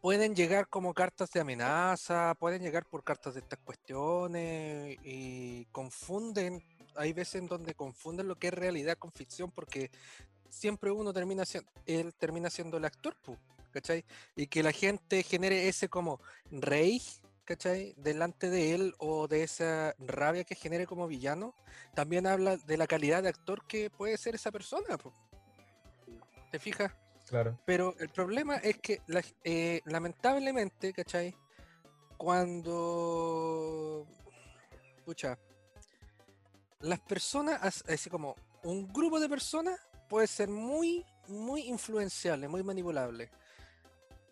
pueden 0.00 0.34
llegar 0.34 0.68
como 0.68 0.94
cartas 0.94 1.30
de 1.32 1.40
amenaza, 1.40 2.34
pueden 2.38 2.62
llegar 2.62 2.86
por 2.86 3.04
cartas 3.04 3.34
de 3.34 3.40
estas 3.40 3.58
cuestiones 3.60 4.96
y 5.02 5.64
confunden, 5.66 6.62
hay 6.96 7.12
veces 7.12 7.36
en 7.36 7.46
donde 7.46 7.74
confunden 7.74 8.28
lo 8.28 8.36
que 8.36 8.48
es 8.48 8.54
realidad 8.54 8.96
con 8.98 9.12
ficción 9.12 9.50
porque 9.50 9.90
siempre 10.50 10.90
uno 10.90 11.12
termina 11.12 11.44
siendo, 11.44 11.70
él 11.86 12.14
termina 12.14 12.50
siendo 12.50 12.76
el 12.76 12.84
actor, 12.84 13.16
¿cachai? 13.70 14.04
Y 14.36 14.46
que 14.46 14.62
la 14.62 14.72
gente 14.72 15.22
genere 15.22 15.68
ese 15.68 15.88
como 15.88 16.20
rey, 16.50 17.02
¿cachai? 17.44 17.94
Delante 17.96 18.50
de 18.50 18.74
él 18.74 18.94
o 18.98 19.28
de 19.28 19.42
esa 19.42 19.94
rabia 19.98 20.44
que 20.44 20.54
genere 20.54 20.86
como 20.86 21.06
villano, 21.06 21.54
también 21.94 22.26
habla 22.26 22.56
de 22.56 22.76
la 22.76 22.86
calidad 22.86 23.22
de 23.22 23.30
actor 23.30 23.66
que 23.66 23.90
puede 23.90 24.18
ser 24.18 24.34
esa 24.34 24.50
persona, 24.50 24.98
¿te 26.50 26.58
fijas? 26.58 26.92
Pero 27.64 27.94
el 28.00 28.08
problema 28.08 28.56
es 28.56 28.78
que 28.78 29.02
eh, 29.44 29.80
lamentablemente, 29.84 30.92
¿cachai? 30.92 31.34
Cuando... 32.16 34.06
Pucha. 35.04 35.38
Las 36.80 37.00
personas, 37.00 37.84
así 37.86 38.10
como 38.10 38.34
un 38.64 38.92
grupo 38.92 39.20
de 39.20 39.28
personas 39.28 39.78
puede 40.10 40.26
ser 40.26 40.48
muy, 40.48 41.06
muy 41.28 41.62
influenciable, 41.62 42.48
muy 42.48 42.64
manipulable. 42.64 43.30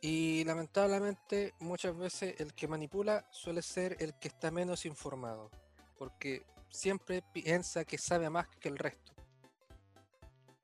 Y 0.00 0.44
lamentablemente 0.44 1.54
muchas 1.60 1.96
veces 1.96 2.34
el 2.40 2.52
que 2.52 2.66
manipula 2.66 3.24
suele 3.30 3.62
ser 3.62 3.96
el 4.00 4.14
que 4.18 4.28
está 4.28 4.50
menos 4.50 4.84
informado, 4.84 5.50
porque 5.96 6.44
siempre 6.68 7.22
piensa 7.32 7.84
que 7.84 7.96
sabe 7.96 8.28
más 8.28 8.48
que 8.60 8.68
el 8.68 8.76
resto. 8.76 9.12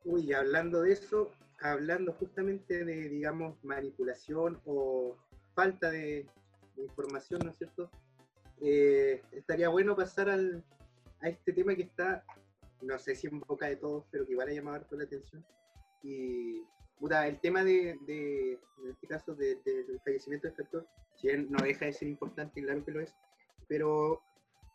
Uy, 0.05 0.33
hablando 0.33 0.83
de 0.83 0.93
eso, 0.93 1.31
hablando 1.61 2.13
justamente 2.15 2.85
de, 2.85 3.09
digamos, 3.09 3.57
manipulación 3.65 4.61
o 4.67 5.17
falta 5.55 5.91
de, 5.91 6.27
información, 6.77 7.41
¿no 7.45 7.53
es 7.53 7.57
cierto? 7.57 7.89
Eh, 8.61 9.23
estaría 9.31 9.69
bueno 9.69 9.95
pasar 9.95 10.29
al, 10.29 10.65
a 11.21 11.29
este 11.29 11.53
tema 11.53 11.77
que 11.77 11.83
está, 11.83 12.25
no 12.85 12.99
sé 12.99 13.15
si 13.15 13.27
en 13.27 13.41
boca 13.41 13.67
de 13.67 13.77
todos, 13.77 14.05
pero 14.11 14.27
que 14.27 14.33
igual 14.33 14.49
ha 14.49 14.53
llamado 14.53 14.77
harto 14.77 14.97
la 14.97 15.05
atención. 15.05 15.45
Y, 16.03 16.63
el 17.01 17.41
tema 17.41 17.63
de, 17.63 17.91
en 17.91 18.91
este 18.91 19.07
caso, 19.07 19.35
del 19.35 20.01
fallecimiento 20.05 20.47
de 20.47 20.53
este 20.53 20.63
actor, 20.63 20.87
si 21.17 21.29
bien 21.29 21.49
no 21.51 21.63
deja 21.63 21.85
de 21.85 21.93
ser 21.93 22.09
importante, 22.09 22.63
claro 22.63 22.83
que 22.83 22.93
lo 22.93 23.01
es, 23.01 23.15
pero 23.69 24.23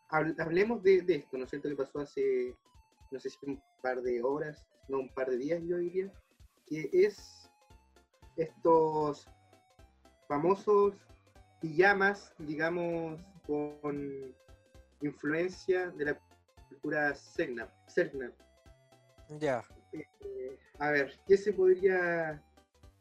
hablemos 0.09 0.83
de, 0.83 1.01
de 1.01 1.15
esto, 1.15 1.37
¿no 1.37 1.45
es 1.45 1.49
cierto? 1.49 1.69
Que 1.69 1.75
pasó 1.75 1.99
hace, 1.99 2.55
no 3.09 3.19
sé 3.19 3.31
si 3.31 3.37
un 3.47 3.59
par 3.81 4.01
de 4.01 4.21
horas, 4.21 4.67
no 4.89 4.99
un 4.99 5.09
par 5.09 5.29
de 5.29 5.37
días, 5.37 5.63
yo 5.63 5.77
diría, 5.77 6.11
que 6.67 6.89
es 6.93 7.49
estos 8.35 9.27
famosos 10.27 10.95
pijamas, 11.61 12.33
digamos, 12.37 13.19
con 13.47 14.35
influencia 15.01 15.89
de 15.91 16.05
la 16.05 16.19
cultura 16.79 17.13
Segna. 17.15 17.67
Ya. 19.39 19.63
Eh, 19.93 20.57
a 20.79 20.91
ver, 20.91 21.19
¿qué 21.27 21.37
se 21.37 21.53
podría...? 21.53 22.41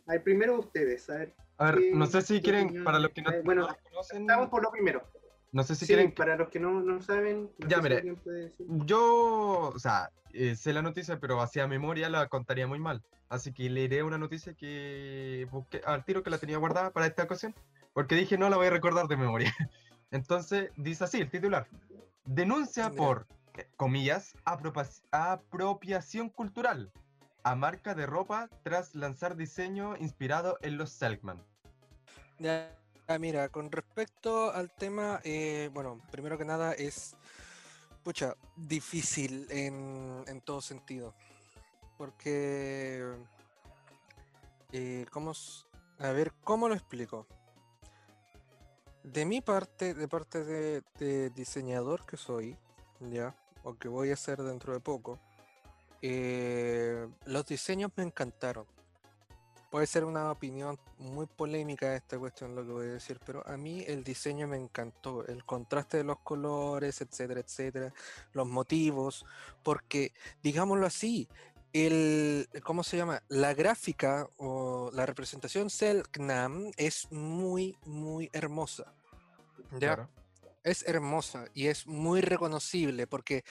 A 0.06 0.12
ver, 0.12 0.22
primero 0.22 0.58
ustedes, 0.58 1.08
a 1.10 1.18
ver. 1.18 1.34
A 1.58 1.72
ver, 1.72 1.94
no 1.94 2.06
sé 2.06 2.22
si 2.22 2.40
quieren, 2.40 2.82
para 2.84 2.98
los 2.98 3.10
que 3.12 3.22
no, 3.22 3.30
eh, 3.30 3.42
bueno, 3.44 3.68
conocen... 3.90 4.22
Estamos 4.22 4.48
por 4.48 4.62
lo 4.62 4.70
primero. 4.70 5.02
No 5.52 5.62
sé 5.62 5.74
si 5.74 5.86
quieren. 5.86 6.12
Para 6.12 6.36
los 6.36 6.48
que 6.48 6.60
no, 6.60 6.80
no 6.80 7.00
saben, 7.00 7.50
ya, 7.66 7.80
mire, 7.80 8.14
yo, 8.84 9.72
o 9.74 9.78
sea, 9.78 10.10
eh, 10.32 10.54
sé 10.56 10.72
la 10.72 10.82
noticia, 10.82 11.18
pero 11.20 11.40
hacia 11.40 11.66
memoria 11.66 12.08
la 12.08 12.28
contaría 12.28 12.66
muy 12.66 12.78
mal. 12.78 13.02
Así 13.28 13.52
que 13.52 13.68
leeré 13.70 14.02
una 14.02 14.18
noticia 14.18 14.54
que 14.54 15.46
busqué 15.50 15.80
al 15.86 16.04
tiro 16.04 16.22
que 16.22 16.30
la 16.30 16.38
tenía 16.38 16.58
guardada 16.58 16.90
para 16.90 17.06
esta 17.06 17.22
ocasión, 17.22 17.54
porque 17.94 18.14
dije 18.14 18.36
no 18.36 18.50
la 18.50 18.56
voy 18.56 18.66
a 18.66 18.70
recordar 18.70 19.08
de 19.08 19.16
memoria. 19.16 19.54
Entonces, 20.10 20.70
dice 20.76 21.04
así 21.04 21.18
el 21.18 21.30
titular: 21.30 21.66
Denuncia 22.26 22.90
por, 22.90 23.26
comillas, 23.76 24.34
apropiación 25.10 26.28
cultural 26.28 26.92
a 27.42 27.54
marca 27.54 27.94
de 27.94 28.06
ropa 28.06 28.50
tras 28.62 28.94
lanzar 28.94 29.36
diseño 29.36 29.96
inspirado 29.96 30.58
en 30.60 30.76
los 30.76 30.90
Selkman. 30.90 31.42
Ya, 32.38 32.70
mira, 33.18 33.48
con 33.48 33.72
respecto 33.72 34.52
al 34.52 34.70
tema, 34.70 35.20
eh, 35.24 35.70
bueno, 35.72 36.00
primero 36.10 36.36
que 36.36 36.44
nada 36.44 36.72
es, 36.72 37.16
pucha, 38.04 38.36
difícil 38.56 39.46
en, 39.50 40.24
en 40.26 40.40
todo 40.40 40.60
sentido. 40.60 41.14
Porque, 41.96 43.16
eh, 44.72 45.06
¿cómo, 45.10 45.32
a 45.98 46.10
ver, 46.10 46.32
¿cómo 46.44 46.68
lo 46.68 46.74
explico? 46.74 47.26
De 49.02 49.24
mi 49.24 49.40
parte, 49.40 49.94
de 49.94 50.06
parte 50.06 50.44
de, 50.44 50.82
de 50.98 51.30
diseñador 51.30 52.04
que 52.04 52.16
soy, 52.16 52.56
ya, 53.00 53.34
o 53.62 53.74
que 53.74 53.88
voy 53.88 54.10
a 54.10 54.14
hacer 54.14 54.42
dentro 54.42 54.72
de 54.72 54.80
poco, 54.80 55.18
eh, 56.02 57.08
los 57.26 57.46
diseños 57.46 57.90
me 57.96 58.04
encantaron. 58.04 58.66
Puede 59.70 59.86
ser 59.86 60.04
una 60.04 60.30
opinión 60.30 60.78
muy 60.98 61.26
polémica 61.26 61.94
esta 61.94 62.18
cuestión 62.18 62.54
lo 62.54 62.64
que 62.64 62.72
voy 62.72 62.86
a 62.86 62.92
decir, 62.92 63.20
pero 63.24 63.46
a 63.46 63.58
mí 63.58 63.84
el 63.86 64.02
diseño 64.02 64.48
me 64.48 64.56
encantó, 64.56 65.26
el 65.26 65.44
contraste 65.44 65.98
de 65.98 66.04
los 66.04 66.20
colores, 66.20 67.02
etcétera, 67.02 67.40
etcétera, 67.40 67.92
los 68.32 68.46
motivos, 68.46 69.26
porque 69.62 70.12
digámoslo 70.42 70.86
así, 70.86 71.28
el 71.74 72.48
¿cómo 72.64 72.82
se 72.82 72.96
llama? 72.96 73.22
La 73.28 73.52
gráfica 73.52 74.26
o 74.38 74.90
la 74.94 75.04
representación 75.04 75.68
Selknam 75.68 76.70
es 76.78 77.10
muy 77.12 77.76
muy 77.84 78.30
hermosa. 78.32 78.94
¿Ya? 79.78 80.08
Es 80.64 80.86
hermosa 80.86 81.46
y 81.54 81.66
es 81.66 81.86
muy 81.86 82.20
reconocible 82.20 83.06
porque 83.06 83.44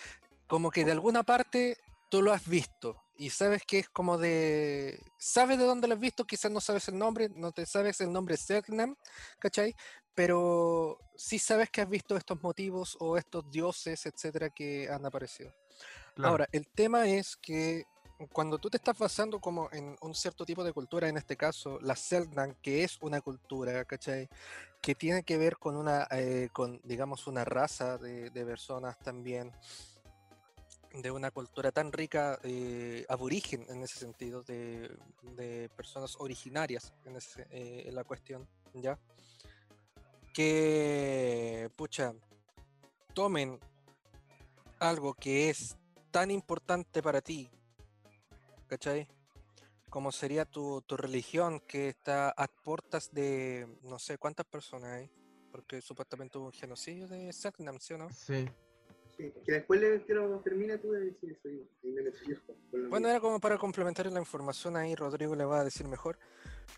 como 0.48 0.72
que 0.72 0.86
de 0.86 0.92
alguna 0.92 1.24
parte 1.24 1.78
tú 2.10 2.22
lo 2.22 2.32
has 2.32 2.48
visto 2.48 3.04
y 3.18 3.32
sabes 3.32 3.64
que 3.66 3.80
es 3.80 3.90
como 3.90 4.18
de. 4.18 5.04
Sabes 5.18 5.58
de 5.58 5.66
dónde 5.66 5.88
lo 5.88 5.96
has 5.96 6.00
visto, 6.00 6.26
quizás 6.26 6.52
no 6.52 6.62
sabes 6.62 6.88
el 6.88 6.98
nombre, 6.98 7.30
no 7.30 7.52
te 7.52 7.66
sabes 7.66 8.00
el 8.02 8.12
nombre 8.12 8.38
Selknam, 8.38 8.96
¿cachai? 9.40 9.76
Pero 10.14 11.00
sí 11.16 11.40
sabes 11.40 11.70
que 11.70 11.82
has 11.82 11.90
visto 11.90 12.16
estos 12.16 12.42
motivos 12.44 12.96
o 13.00 13.18
estos 13.18 13.50
dioses, 13.50 14.06
etcétera, 14.06 14.50
que 14.50 14.90
han 14.90 15.06
aparecido. 15.06 15.54
Ahora, 16.18 16.48
el 16.52 16.68
tema 16.68 17.08
es 17.08 17.36
que 17.36 17.86
cuando 18.32 18.58
tú 18.58 18.70
te 18.70 18.78
estás 18.78 18.98
basando 18.98 19.40
como 19.40 19.70
en 19.72 19.96
un 20.02 20.16
cierto 20.16 20.46
tipo 20.46 20.64
de 20.64 20.74
cultura, 20.74 21.08
en 21.08 21.18
este 21.18 21.38
caso 21.38 21.80
la 21.82 21.96
Selknam, 21.96 22.56
que 22.62 22.84
es 22.84 22.98
una 23.02 23.22
cultura, 23.22 23.86
¿cachai? 23.86 24.28
Que 24.88 24.96
tiene 24.96 25.24
que 25.24 25.38
ver 25.38 25.58
con 25.58 25.76
una, 25.76 26.08
eh, 26.12 26.48
con 26.54 26.80
digamos, 26.86 27.28
una 27.28 27.44
raza 27.44 27.98
de, 27.98 28.32
personas 28.46 28.98
también 29.00 29.52
de 30.94 31.12
una 31.12 31.30
cultura 31.30 31.74
tan 31.74 31.92
rica, 31.92 32.40
eh, 32.44 33.06
aborigen 33.10 33.66
en 33.68 33.84
ese 33.84 34.00
sentido, 34.00 34.44
de, 34.44 34.90
personas 35.76 36.16
originarias 36.20 36.94
en, 37.04 37.18
eh, 37.18 37.84
en, 37.86 37.96
la 37.96 38.06
cuestión, 38.06 38.48
¿ya? 38.76 38.98
Que, 40.34 41.70
pucha, 41.76 42.14
tomen 43.14 43.60
algo 44.80 45.16
que 45.16 45.50
es 45.50 45.76
tan 46.12 46.32
importante 46.32 47.04
para 47.04 47.20
ti, 47.20 47.52
¿cachai? 48.68 49.06
Como 49.90 50.12
sería 50.12 50.46
tu, 50.46 50.82
tu 50.82 50.98
religión, 50.98 51.62
que 51.62 51.90
está 51.90 52.30
a 52.30 52.48
puertas 52.48 53.12
de 53.14 53.68
no 53.84 54.00
sé 54.00 54.18
cuántas 54.18 54.46
personas 54.46 54.92
hay, 54.92 55.10
porque 55.52 55.82
supuestamente 55.82 56.38
hubo 56.38 56.48
un 56.48 56.54
genocidio 56.54 57.08
de 57.08 57.32
Satnam, 57.32 57.80
¿sí 57.80 57.94
o 57.94 57.98
no? 57.98 58.10
Sí 58.12 58.48
que 59.18 59.52
después 59.52 59.82
le 59.82 60.04
quiero 60.04 60.40
termina 60.42 60.78
tú 60.78 60.92
de 60.92 61.06
decir 61.06 61.40
eso. 61.44 62.56
Bueno, 62.90 63.10
era 63.10 63.20
como 63.20 63.40
para 63.40 63.58
complementar 63.58 64.06
la 64.12 64.20
información 64.20 64.76
ahí, 64.78 64.96
Rodrigo 64.96 65.36
le 65.36 65.46
va 65.46 65.62
a 65.62 65.64
decir 65.64 65.88
mejor, 65.88 66.20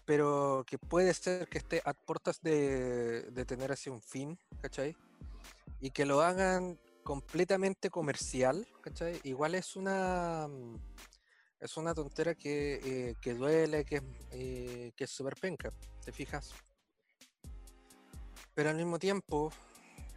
pero 0.06 0.64
que 0.66 0.78
puede 0.78 1.14
ser 1.14 1.48
que 1.48 1.58
esté 1.58 1.82
a 1.84 1.94
puertas 1.94 2.42
de, 2.42 3.24
de 3.24 3.46
tener 3.46 3.72
así 3.72 3.90
un 3.90 4.02
fin, 4.02 4.38
¿cachai? 4.62 4.96
Y 5.82 5.92
que 5.92 6.06
lo 6.06 6.22
hagan 6.22 6.80
completamente 7.04 7.90
comercial, 7.90 8.68
¿cachai? 8.82 9.20
Igual 9.24 9.56
es 9.56 9.76
una 9.76 10.48
es 11.60 11.78
una 11.78 11.94
tontera 11.94 12.36
que, 12.36 12.80
eh, 12.84 13.16
que 13.22 13.34
duele, 13.34 13.86
que, 13.86 14.02
eh, 14.32 14.92
que 14.96 15.04
es 15.04 15.10
súper 15.10 15.36
penca, 15.36 15.72
¿te 16.04 16.12
fijas? 16.12 16.52
Pero 18.54 18.70
al 18.70 18.76
mismo 18.76 19.00
tiempo, 19.00 19.52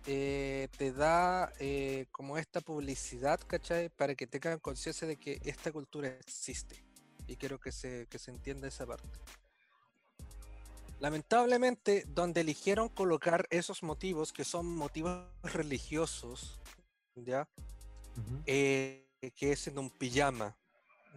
eh, 0.06 0.68
te 0.76 0.92
da 0.92 1.52
eh, 1.60 2.06
como 2.10 2.36
esta 2.36 2.60
publicidad, 2.60 3.38
¿cachai? 3.46 3.88
Para 3.88 4.16
que 4.16 4.26
tengan 4.26 4.58
conciencia 4.58 5.06
de 5.06 5.16
que 5.16 5.40
esta 5.44 5.70
cultura 5.70 6.08
existe. 6.08 6.84
Y 7.28 7.36
quiero 7.36 7.60
que 7.60 7.70
se, 7.70 8.08
que 8.08 8.18
se 8.18 8.32
entienda 8.32 8.66
esa 8.66 8.84
parte. 8.84 9.08
Lamentablemente, 10.98 12.04
donde 12.08 12.40
eligieron 12.40 12.88
colocar 12.88 13.46
esos 13.50 13.82
motivos, 13.84 14.32
que 14.32 14.44
son 14.44 14.66
motivos 14.66 15.24
religiosos, 15.42 16.60
¿ya? 17.14 17.48
Eh, 18.46 19.08
que 19.36 19.52
es 19.52 19.68
en 19.68 19.78
un 19.78 19.90
pijama, 19.90 20.56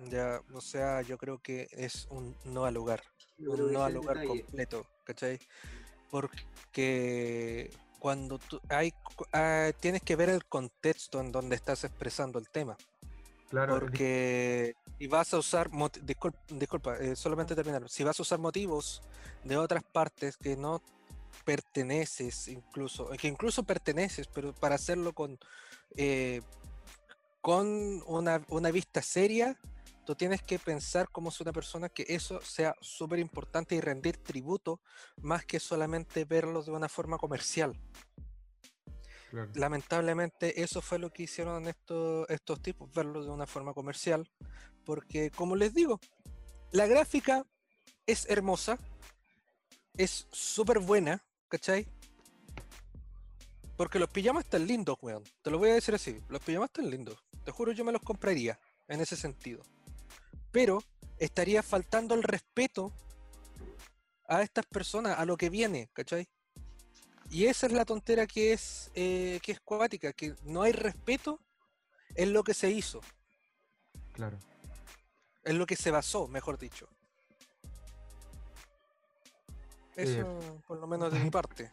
¿ya? 0.09 0.41
O 0.53 0.61
sea, 0.61 1.01
yo 1.01 1.17
creo 1.17 1.39
que 1.41 1.67
es 1.71 2.07
un 2.09 2.35
no 2.45 2.65
al 2.65 2.73
lugar. 2.73 3.01
un 3.39 3.73
no 3.73 3.83
al 3.83 3.93
lugar 3.93 4.25
completo, 4.25 4.85
¿cachai? 5.03 5.39
Porque 6.09 7.71
cuando 7.99 8.37
tú 8.37 8.61
hay, 8.69 8.93
ah, 9.33 9.71
tienes 9.79 10.01
que 10.01 10.15
ver 10.15 10.29
el 10.29 10.45
contexto 10.45 11.19
en 11.19 11.31
donde 11.31 11.55
estás 11.55 11.83
expresando 11.83 12.39
el 12.39 12.49
tema. 12.49 12.77
Claro. 13.49 13.79
Porque 13.79 14.75
si 14.97 15.07
vas 15.07 15.33
a 15.33 15.37
usar, 15.37 15.69
disculpa, 16.49 16.97
eh, 16.97 17.15
solamente 17.15 17.55
terminar, 17.55 17.89
si 17.89 18.03
vas 18.03 18.19
a 18.19 18.23
usar 18.23 18.39
motivos 18.39 19.01
de 19.43 19.57
otras 19.57 19.83
partes 19.83 20.37
que 20.37 20.55
no 20.55 20.81
perteneces 21.43 22.47
incluso, 22.47 23.09
que 23.09 23.27
incluso 23.27 23.63
perteneces, 23.63 24.27
pero 24.27 24.53
para 24.53 24.75
hacerlo 24.75 25.13
con, 25.13 25.37
eh, 25.95 26.41
con 27.41 28.01
una, 28.07 28.41
una 28.49 28.71
vista 28.71 29.01
seria, 29.01 29.57
tú 30.05 30.15
tienes 30.15 30.41
que 30.41 30.59
pensar 30.59 31.09
como 31.09 31.29
es 31.29 31.41
una 31.41 31.51
persona 31.51 31.89
que 31.89 32.05
eso 32.07 32.39
sea 32.41 32.75
súper 32.79 33.19
importante 33.19 33.75
y 33.75 33.81
rendir 33.81 34.17
tributo 34.17 34.79
más 35.21 35.45
que 35.45 35.59
solamente 35.59 36.25
verlo 36.25 36.63
de 36.63 36.71
una 36.71 36.87
forma 36.87 37.17
comercial. 37.17 37.75
Lamentablemente 39.55 40.61
eso 40.61 40.81
fue 40.81 40.97
lo 40.97 41.11
que 41.11 41.23
hicieron 41.23 41.67
estos, 41.67 42.29
estos 42.29 42.61
tipos, 42.61 42.89
verlo 42.93 43.21
de 43.23 43.31
una 43.31 43.45
forma 43.45 43.73
comercial, 43.73 44.29
porque 44.85 45.29
como 45.31 45.57
les 45.57 45.73
digo, 45.73 45.99
la 46.71 46.87
gráfica 46.87 47.45
es 48.05 48.29
hermosa, 48.29 48.77
es 49.97 50.27
súper 50.31 50.79
buena, 50.79 51.21
¿cachai? 51.49 51.85
Porque 53.75 53.99
los 53.99 54.09
pijamas 54.09 54.45
están 54.45 54.65
lindos, 54.65 54.97
weón. 55.01 55.23
Te 55.41 55.51
lo 55.51 55.57
voy 55.57 55.71
a 55.71 55.73
decir 55.73 55.95
así, 55.95 56.21
los 56.29 56.41
pijamas 56.41 56.69
están 56.69 56.89
lindos. 56.89 57.17
Te 57.43 57.51
juro 57.51 57.73
yo 57.73 57.83
me 57.83 57.91
los 57.91 58.01
compraría 58.01 58.57
en 58.87 59.01
ese 59.01 59.17
sentido 59.17 59.63
pero 60.55 60.81
estaría 61.19 61.61
faltando 61.61 62.15
el 62.15 62.23
respeto 62.23 62.93
a 64.25 64.41
estas 64.41 64.65
personas, 64.65 65.19
a 65.19 65.25
lo 65.25 65.35
que 65.35 65.49
viene, 65.49 65.89
¿cachai? 65.91 66.29
Y 67.29 67.47
esa 67.47 67.67
es 67.67 67.73
la 67.73 67.83
tontera 67.83 68.25
que 68.25 68.53
es, 68.53 68.89
eh, 68.95 69.41
que 69.43 69.51
es 69.51 69.59
cuática, 69.59 70.13
que 70.13 70.33
no 70.43 70.61
hay 70.61 70.71
respeto 70.71 71.41
en 72.15 72.31
lo 72.31 72.41
que 72.45 72.53
se 72.53 72.71
hizo. 72.71 73.01
Claro. 74.13 74.39
En 75.43 75.59
lo 75.59 75.65
que 75.65 75.75
se 75.75 75.91
basó, 75.91 76.29
mejor 76.29 76.57
dicho. 76.57 76.87
Eso, 79.95 80.39
por 80.67 80.79
lo 80.79 80.87
menos 80.87 81.11
de 81.11 81.19
mi 81.19 81.29
parte. 81.31 81.71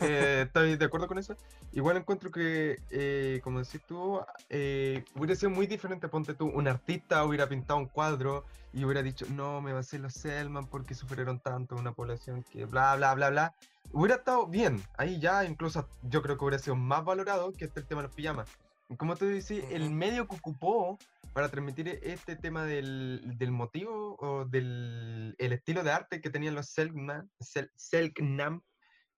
Eh, 0.00 0.44
¿Estás 0.46 0.78
de 0.78 0.84
acuerdo 0.84 1.06
con 1.06 1.18
eso? 1.18 1.36
Igual 1.72 1.96
encuentro 1.96 2.30
que, 2.30 2.80
eh, 2.90 3.40
como 3.42 3.60
decís 3.60 3.80
tú, 3.86 4.20
eh, 4.48 5.04
hubiera 5.14 5.34
sido 5.34 5.50
muy 5.50 5.66
diferente, 5.66 6.08
ponte 6.08 6.34
tú, 6.34 6.46
un 6.46 6.68
artista 6.68 7.24
hubiera 7.24 7.48
pintado 7.48 7.78
un 7.78 7.86
cuadro 7.86 8.44
y 8.72 8.84
hubiera 8.84 9.02
dicho, 9.02 9.26
no, 9.30 9.60
me 9.60 9.72
va 9.72 9.78
a 9.78 9.80
hacer 9.80 10.00
los 10.00 10.14
Selman 10.14 10.66
porque 10.66 10.94
sufrieron 10.94 11.40
tanto, 11.40 11.76
una 11.76 11.92
población 11.92 12.44
que 12.50 12.64
bla, 12.64 12.96
bla, 12.96 13.14
bla, 13.14 13.30
bla. 13.30 13.54
Hubiera 13.92 14.16
estado 14.16 14.46
bien, 14.46 14.82
ahí 14.96 15.18
ya 15.20 15.44
incluso 15.44 15.88
yo 16.02 16.22
creo 16.22 16.38
que 16.38 16.44
hubiera 16.44 16.58
sido 16.58 16.76
más 16.76 17.04
valorado 17.04 17.52
que 17.52 17.64
este 17.64 17.82
tema 17.82 18.02
de 18.02 18.08
los 18.08 18.16
pijamas. 18.16 18.48
Como 18.96 19.16
tú 19.16 19.26
dices, 19.26 19.64
el 19.70 19.90
medio 19.90 20.26
que 20.26 20.36
ocupó 20.36 20.98
para 21.32 21.48
transmitir 21.48 22.00
este 22.02 22.36
tema 22.36 22.64
del, 22.64 23.38
del 23.38 23.52
motivo 23.52 24.16
o 24.18 24.44
del 24.44 25.34
el 25.38 25.52
estilo 25.52 25.82
de 25.84 25.92
arte 25.92 26.20
que 26.20 26.30
tenían 26.30 26.54
los 26.54 26.70
Selknam, 26.70 27.28
Selknam 27.76 28.62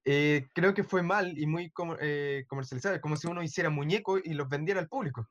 eh, 0.04 0.48
creo 0.52 0.74
que 0.74 0.82
fue 0.82 1.02
mal 1.02 1.38
y 1.38 1.46
muy 1.46 1.72
eh, 2.00 2.44
comercializado, 2.48 3.00
como 3.00 3.16
si 3.16 3.28
uno 3.28 3.42
hiciera 3.42 3.70
muñecos 3.70 4.20
y 4.24 4.34
los 4.34 4.48
vendiera 4.48 4.80
al 4.80 4.88
público. 4.88 5.28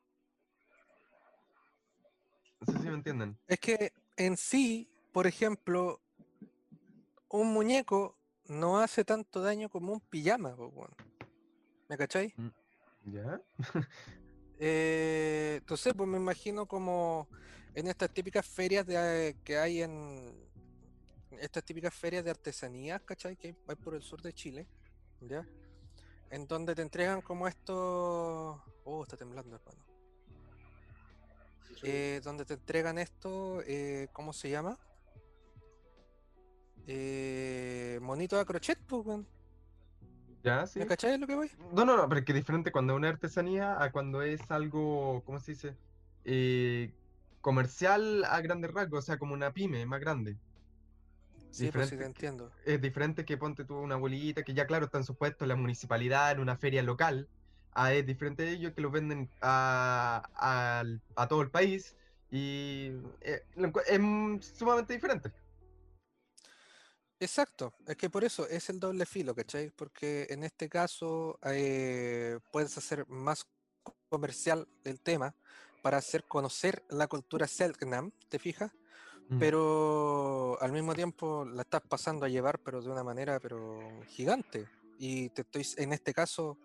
No 2.62 2.74
sé 2.74 2.80
si 2.80 2.88
me 2.88 2.96
entienden. 2.96 3.38
Es 3.48 3.60
que 3.60 3.92
en 4.16 4.38
sí, 4.38 4.90
por 5.12 5.28
ejemplo, 5.28 6.00
un 7.30 7.54
muñeco 7.54 8.18
no 8.46 8.80
hace 8.80 9.04
tanto 9.04 9.42
daño 9.42 9.70
como 9.70 9.94
un 9.94 10.00
pijama, 10.00 10.56
¿me 11.90 11.98
cacháis? 11.98 12.34
Mm, 12.38 12.50
¿Ya? 13.06 13.42
eh, 14.64 15.56
entonces, 15.58 15.94
pues 15.96 16.08
me 16.08 16.18
imagino 16.18 16.68
como 16.68 17.28
en 17.74 17.88
estas 17.88 18.14
típicas 18.14 18.46
ferias 18.46 18.86
de, 18.86 19.36
que 19.44 19.58
hay 19.58 19.82
en, 19.82 20.36
estas 21.40 21.64
típicas 21.64 21.94
ferias 21.94 22.24
de 22.24 22.30
artesanías, 22.30 23.02
¿cachai? 23.02 23.36
Que 23.36 23.56
hay 23.68 23.76
por 23.76 23.96
el 23.96 24.04
sur 24.04 24.22
de 24.22 24.34
Chile, 24.34 24.68
¿ya? 25.22 25.44
En 26.30 26.48
donde 26.48 26.76
te 26.76 26.84
entregan 26.84 27.22
como 27.22 27.48
esto... 27.48 28.64
Oh, 28.84 29.04
está 29.04 29.18
temblando, 29.18 29.56
hermano. 29.56 29.84
Eh, 31.84 32.22
donde 32.24 32.46
te 32.46 32.54
entregan 32.54 33.00
esto, 33.00 33.64
eh, 33.66 34.10
¿cómo 34.14 34.32
se 34.32 34.52
llama? 34.52 34.78
Eh, 36.86 37.98
monito 38.02 38.38
de 38.38 38.46
crochet, 38.46 38.78
pues, 38.86 39.04
Ya, 40.44 40.66
sí. 40.66 40.80
¿Me 40.80 40.88
cachai 40.88 41.18
lo 41.18 41.28
que 41.28 41.36
voy? 41.36 41.52
No, 41.74 41.86
no, 41.86 41.96
no, 41.98 42.08
pero 42.10 42.20
es 42.20 42.26
que 42.26 42.32
es 42.32 42.38
diferente 42.38 42.72
cuando 42.72 42.94
es 42.94 42.98
una 42.98 43.10
artesanía 43.10 43.82
a 43.82 43.92
cuando 43.92 44.22
es 44.22 44.40
algo, 44.50 45.22
¿cómo 45.26 45.40
se 45.40 45.52
dice? 45.52 45.76
Eh, 46.26 46.92
comercial 47.42 48.24
a 48.26 48.42
grandes 48.42 48.72
rasgos, 48.72 49.00
o 49.00 49.06
sea, 49.06 49.18
como 49.18 49.34
una 49.34 49.52
pyme 49.52 49.86
más 49.86 50.00
grande. 50.00 50.38
Sí, 51.52 51.70
pues 51.72 51.90
sí, 51.90 51.98
te 51.98 52.06
entiendo. 52.06 52.52
Es 52.66 52.82
diferente 52.82 53.26
que 53.26 53.38
ponte 53.38 53.66
tú 53.66 53.78
una 53.78 53.96
abuelita 53.96 54.44
que 54.44 54.54
ya, 54.54 54.66
claro, 54.66 54.86
están 54.86 55.04
supuestos 55.04 55.42
en 55.44 55.50
la 55.50 55.56
municipalidad, 55.56 56.32
en 56.32 56.40
una 56.40 56.56
feria 56.56 56.82
local. 56.82 57.28
Ah, 57.74 57.94
es 57.94 58.06
diferente 58.06 58.44
de 58.44 58.52
ellos 58.52 58.74
que 58.74 58.82
los 58.82 58.92
venden 58.92 59.30
a, 59.42 60.24
a, 61.16 61.28
todo 61.28 61.42
el 61.42 61.52
país 61.52 61.96
y 62.30 62.92
eh, 63.22 63.44
es 63.88 64.02
sumamente 64.58 64.94
diferente. 64.94 65.32
Exacto, 67.22 67.76
es 67.86 67.96
que 67.98 68.10
por 68.10 68.24
eso 68.24 68.48
es 68.48 68.68
el 68.72 68.80
doble 68.80 69.06
filo, 69.06 69.36
¿cachai? 69.36 69.70
Porque 69.70 70.26
en 70.32 70.44
este 70.44 70.68
caso 70.68 71.38
eh, 71.46 72.40
puedes 72.52 72.76
hacer 72.80 73.08
más 73.08 73.46
comercial 74.10 74.68
el 74.84 75.00
tema 75.02 75.36
para 75.84 75.98
hacer 75.98 76.24
conocer 76.24 76.84
la 76.90 77.06
cultura 77.06 77.46
Selknam, 77.46 78.12
¿te 78.28 78.40
fijas? 78.40 78.72
Mm. 79.30 79.38
pero 79.38 80.58
al 80.62 80.72
mismo 80.72 80.96
tiempo 80.96 81.46
la 81.46 81.62
estás 81.62 81.82
pasando 81.88 82.26
a 82.26 82.30
llevar, 82.30 82.58
pero 82.58 82.82
de 82.82 82.90
una 82.90 83.04
manera 83.04 83.40
pero 83.40 83.80
gigante. 84.08 84.68
Y 84.98 85.30
te 85.30 85.44
estoy, 85.44 85.66
en 85.78 85.94
este 85.94 86.16
caso, 86.16 86.58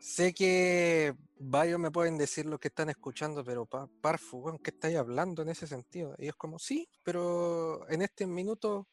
sé 0.00 0.34
que 0.34 1.14
varios 1.38 1.78
me 1.78 1.92
pueden 1.92 2.18
decir 2.18 2.44
lo 2.44 2.58
que 2.58 2.68
están 2.68 2.90
escuchando, 2.90 3.44
pero 3.44 3.66
pa, 3.66 3.88
Parfu, 4.00 4.58
¿qué 4.64 4.70
estáis 4.70 4.96
hablando 4.96 5.42
en 5.42 5.50
ese 5.50 5.68
sentido? 5.68 6.16
Y 6.18 6.26
es 6.26 6.34
como, 6.34 6.58
sí, 6.58 6.88
pero 7.04 7.88
en 7.88 8.02
este 8.02 8.26
minuto 8.26 8.88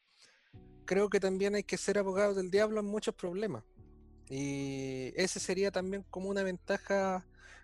creo 0.88 1.10
que 1.10 1.20
también 1.20 1.54
hay 1.54 1.64
que 1.64 1.78
ser 1.78 2.00
abogado 2.00 2.34
del 2.34 2.50
diablo 2.50 2.80
en 2.80 2.88
muchos 2.88 3.14
problemas. 3.14 3.64
Y 4.30 5.14
ese 5.16 5.40
sería 5.40 5.70
también 5.70 6.04
como 6.10 6.30
una 6.30 6.42
ventaja 6.42 7.24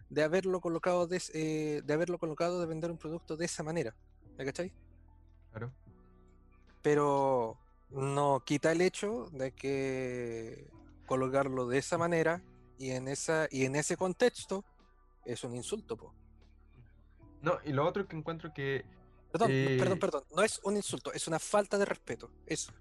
de 0.10 0.24
haberlo 0.24 0.62
colocado 0.62 1.08
de, 1.08 1.20
eh, 1.34 1.82
de 1.84 1.94
haberlo 1.94 2.20
colocado 2.20 2.62
de 2.62 2.68
vender 2.68 2.92
un 2.92 3.00
producto 3.00 3.36
de 3.36 3.46
esa 3.46 3.64
manera. 3.64 3.96
¿Me 4.38 4.46
cachai? 4.46 4.72
Pero 6.84 7.58
no 7.90 8.44
quita 8.46 8.72
el 8.72 8.82
hecho 8.82 9.30
de 9.32 9.52
que 9.52 10.70
colocarlo 11.08 11.68
de 11.68 11.80
esa 11.80 11.98
manera 11.98 12.44
y 12.78 12.92
en 12.92 13.08
esa 13.08 13.48
y 13.50 13.66
en 13.66 13.76
ese 13.76 13.98
contexto 13.98 14.66
es 15.26 15.44
un 15.44 15.56
insulto, 15.56 15.98
po. 15.98 16.14
No, 17.42 17.58
y 17.64 17.72
lo 17.72 17.86
otro 17.88 18.08
que 18.08 18.16
encuentro 18.16 18.54
que 18.54 18.86
Perdón, 19.32 19.50
perdón, 19.50 19.98
eh, 19.98 20.00
perdón, 20.00 20.24
no 20.36 20.44
es 20.44 20.60
un 20.64 20.76
insulto, 20.76 21.12
es 21.12 21.28
una 21.28 21.40
falta 21.40 21.80
de 21.80 21.86
respeto, 21.86 22.30
eso. 22.46 22.72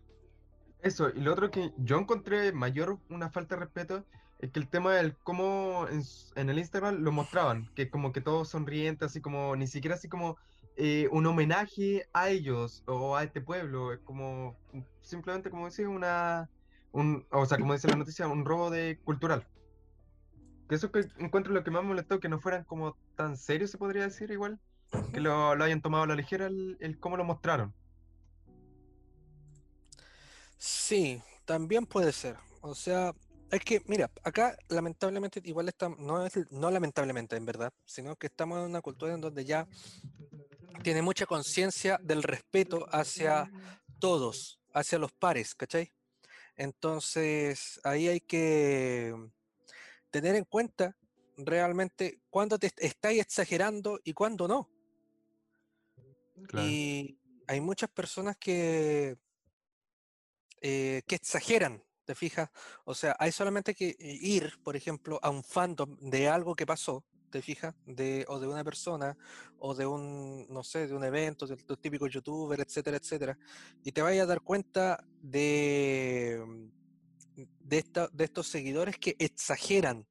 Eso, 0.82 1.10
y 1.10 1.20
lo 1.20 1.32
otro 1.32 1.50
que 1.50 1.72
yo 1.78 1.98
encontré 1.98 2.52
mayor 2.52 2.98
una 3.08 3.30
falta 3.30 3.54
de 3.54 3.60
respeto 3.60 4.04
es 4.40 4.50
que 4.50 4.58
el 4.58 4.68
tema 4.68 4.94
del 4.94 5.16
cómo 5.16 5.86
en, 5.88 6.02
en 6.34 6.50
el 6.50 6.58
Instagram 6.58 7.02
lo 7.02 7.12
mostraban, 7.12 7.70
que 7.74 7.88
como 7.88 8.12
que 8.12 8.20
todos 8.20 8.48
sonrientes, 8.48 9.06
así 9.06 9.20
como, 9.20 9.54
ni 9.54 9.68
siquiera 9.68 9.94
así 9.94 10.08
como 10.08 10.36
eh, 10.76 11.08
un 11.12 11.26
homenaje 11.26 12.08
a 12.12 12.30
ellos 12.30 12.82
o 12.86 13.16
a 13.16 13.22
este 13.24 13.40
pueblo. 13.40 13.92
Es 13.92 14.00
como 14.00 14.56
simplemente, 15.02 15.50
como 15.50 15.66
decía, 15.66 15.88
una. 15.88 16.50
Un, 16.92 17.26
o 17.30 17.46
sea, 17.46 17.58
como 17.58 17.72
dice 17.74 17.88
la 17.88 17.96
noticia, 17.96 18.26
un 18.28 18.44
robo 18.44 18.70
de 18.70 18.98
cultural. 19.04 19.46
Que 20.68 20.74
eso 20.76 20.90
que 20.90 21.06
encuentro 21.18 21.52
lo 21.52 21.62
que 21.64 21.70
más 21.70 21.82
me 21.82 21.90
molestó, 21.90 22.20
que 22.20 22.28
no 22.28 22.40
fueran 22.40 22.64
como 22.64 22.96
tan 23.16 23.36
serios, 23.36 23.70
se 23.70 23.78
podría 23.78 24.02
decir, 24.04 24.30
igual. 24.30 24.58
Que 25.12 25.20
lo, 25.20 25.54
lo 25.54 25.64
hayan 25.64 25.82
tomado 25.82 26.04
a 26.04 26.06
la 26.06 26.16
ligera 26.16 26.46
el, 26.46 26.76
el 26.80 26.98
cómo 26.98 27.16
lo 27.16 27.24
mostraron. 27.24 27.74
Sí, 30.64 31.20
también 31.44 31.86
puede 31.86 32.12
ser. 32.12 32.36
O 32.60 32.72
sea, 32.72 33.12
es 33.50 33.64
que, 33.64 33.82
mira, 33.86 34.08
acá 34.22 34.56
lamentablemente, 34.68 35.40
igual 35.42 35.66
está, 35.66 35.88
no 35.88 36.24
es, 36.24 36.34
no 36.52 36.70
lamentablemente 36.70 37.34
en 37.34 37.44
verdad, 37.44 37.72
sino 37.84 38.14
que 38.14 38.28
estamos 38.28 38.60
en 38.60 38.66
una 38.66 38.80
cultura 38.80 39.12
en 39.12 39.20
donde 39.20 39.44
ya 39.44 39.66
tiene 40.84 41.02
mucha 41.02 41.26
conciencia 41.26 41.98
del 42.00 42.22
respeto 42.22 42.86
hacia 42.92 43.50
todos, 43.98 44.60
hacia 44.72 45.00
los 45.00 45.10
pares, 45.10 45.56
¿cachai? 45.56 45.92
Entonces, 46.54 47.80
ahí 47.82 48.06
hay 48.06 48.20
que 48.20 49.16
tener 50.12 50.36
en 50.36 50.44
cuenta 50.44 50.96
realmente 51.38 52.20
cuándo 52.30 52.56
te 52.56 52.70
estáis 52.76 53.20
exagerando 53.20 53.98
y 54.04 54.12
cuándo 54.12 54.46
no. 54.46 54.70
Y 56.54 57.18
hay 57.48 57.60
muchas 57.60 57.90
personas 57.90 58.36
que, 58.36 59.18
eh, 60.62 61.02
que 61.06 61.16
exageran, 61.16 61.84
¿te 62.04 62.14
fijas? 62.14 62.50
O 62.84 62.94
sea, 62.94 63.16
hay 63.18 63.32
solamente 63.32 63.74
que 63.74 63.94
ir, 63.98 64.54
por 64.64 64.76
ejemplo, 64.76 65.18
a 65.22 65.30
un 65.30 65.44
fandom 65.44 65.96
de 66.00 66.28
algo 66.28 66.54
que 66.54 66.66
pasó 66.66 67.04
te 67.32 67.42
fijas, 67.42 67.74
de, 67.86 68.24
o 68.28 68.38
de 68.38 68.46
una 68.46 68.62
persona, 68.62 69.16
o 69.58 69.74
de 69.74 69.86
un, 69.86 70.46
no 70.50 70.62
sé, 70.62 70.86
de 70.86 70.94
un 70.94 71.02
evento, 71.02 71.46
de 71.46 71.54
un 71.54 71.76
típico 71.80 72.06
youtuber, 72.06 72.60
etcétera, 72.60 72.98
etcétera, 72.98 73.38
y 73.82 73.90
te 73.90 74.02
vayas 74.02 74.24
a 74.24 74.26
dar 74.26 74.42
cuenta 74.42 75.02
de, 75.22 76.70
de, 77.34 77.84
de 78.12 78.24
estos 78.24 78.46
seguidores 78.48 78.98
que 78.98 79.16
exageran, 79.18 80.06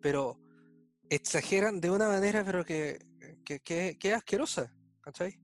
pero 0.00 0.40
exageran 1.10 1.80
de 1.80 1.90
una 1.90 2.08
manera, 2.08 2.42
pero 2.44 2.64
que, 2.64 2.98
que, 3.44 3.60
que, 3.60 3.98
que 3.98 4.08
es 4.10 4.14
asquerosa, 4.16 4.74
¿cachai? 5.02 5.41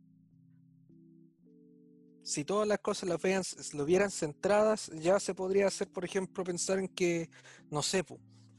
Si 2.28 2.44
todas 2.44 2.68
las 2.68 2.78
cosas 2.80 3.08
las 3.08 3.22
vean, 3.22 3.42
lo 3.72 3.86
vieran 3.86 4.10
centradas, 4.10 4.90
ya 5.00 5.18
se 5.18 5.34
podría 5.34 5.66
hacer, 5.66 5.88
por 5.88 6.04
ejemplo, 6.04 6.44
pensar 6.44 6.78
en 6.78 6.86
que, 6.86 7.30
no 7.70 7.82
sé, 7.82 8.04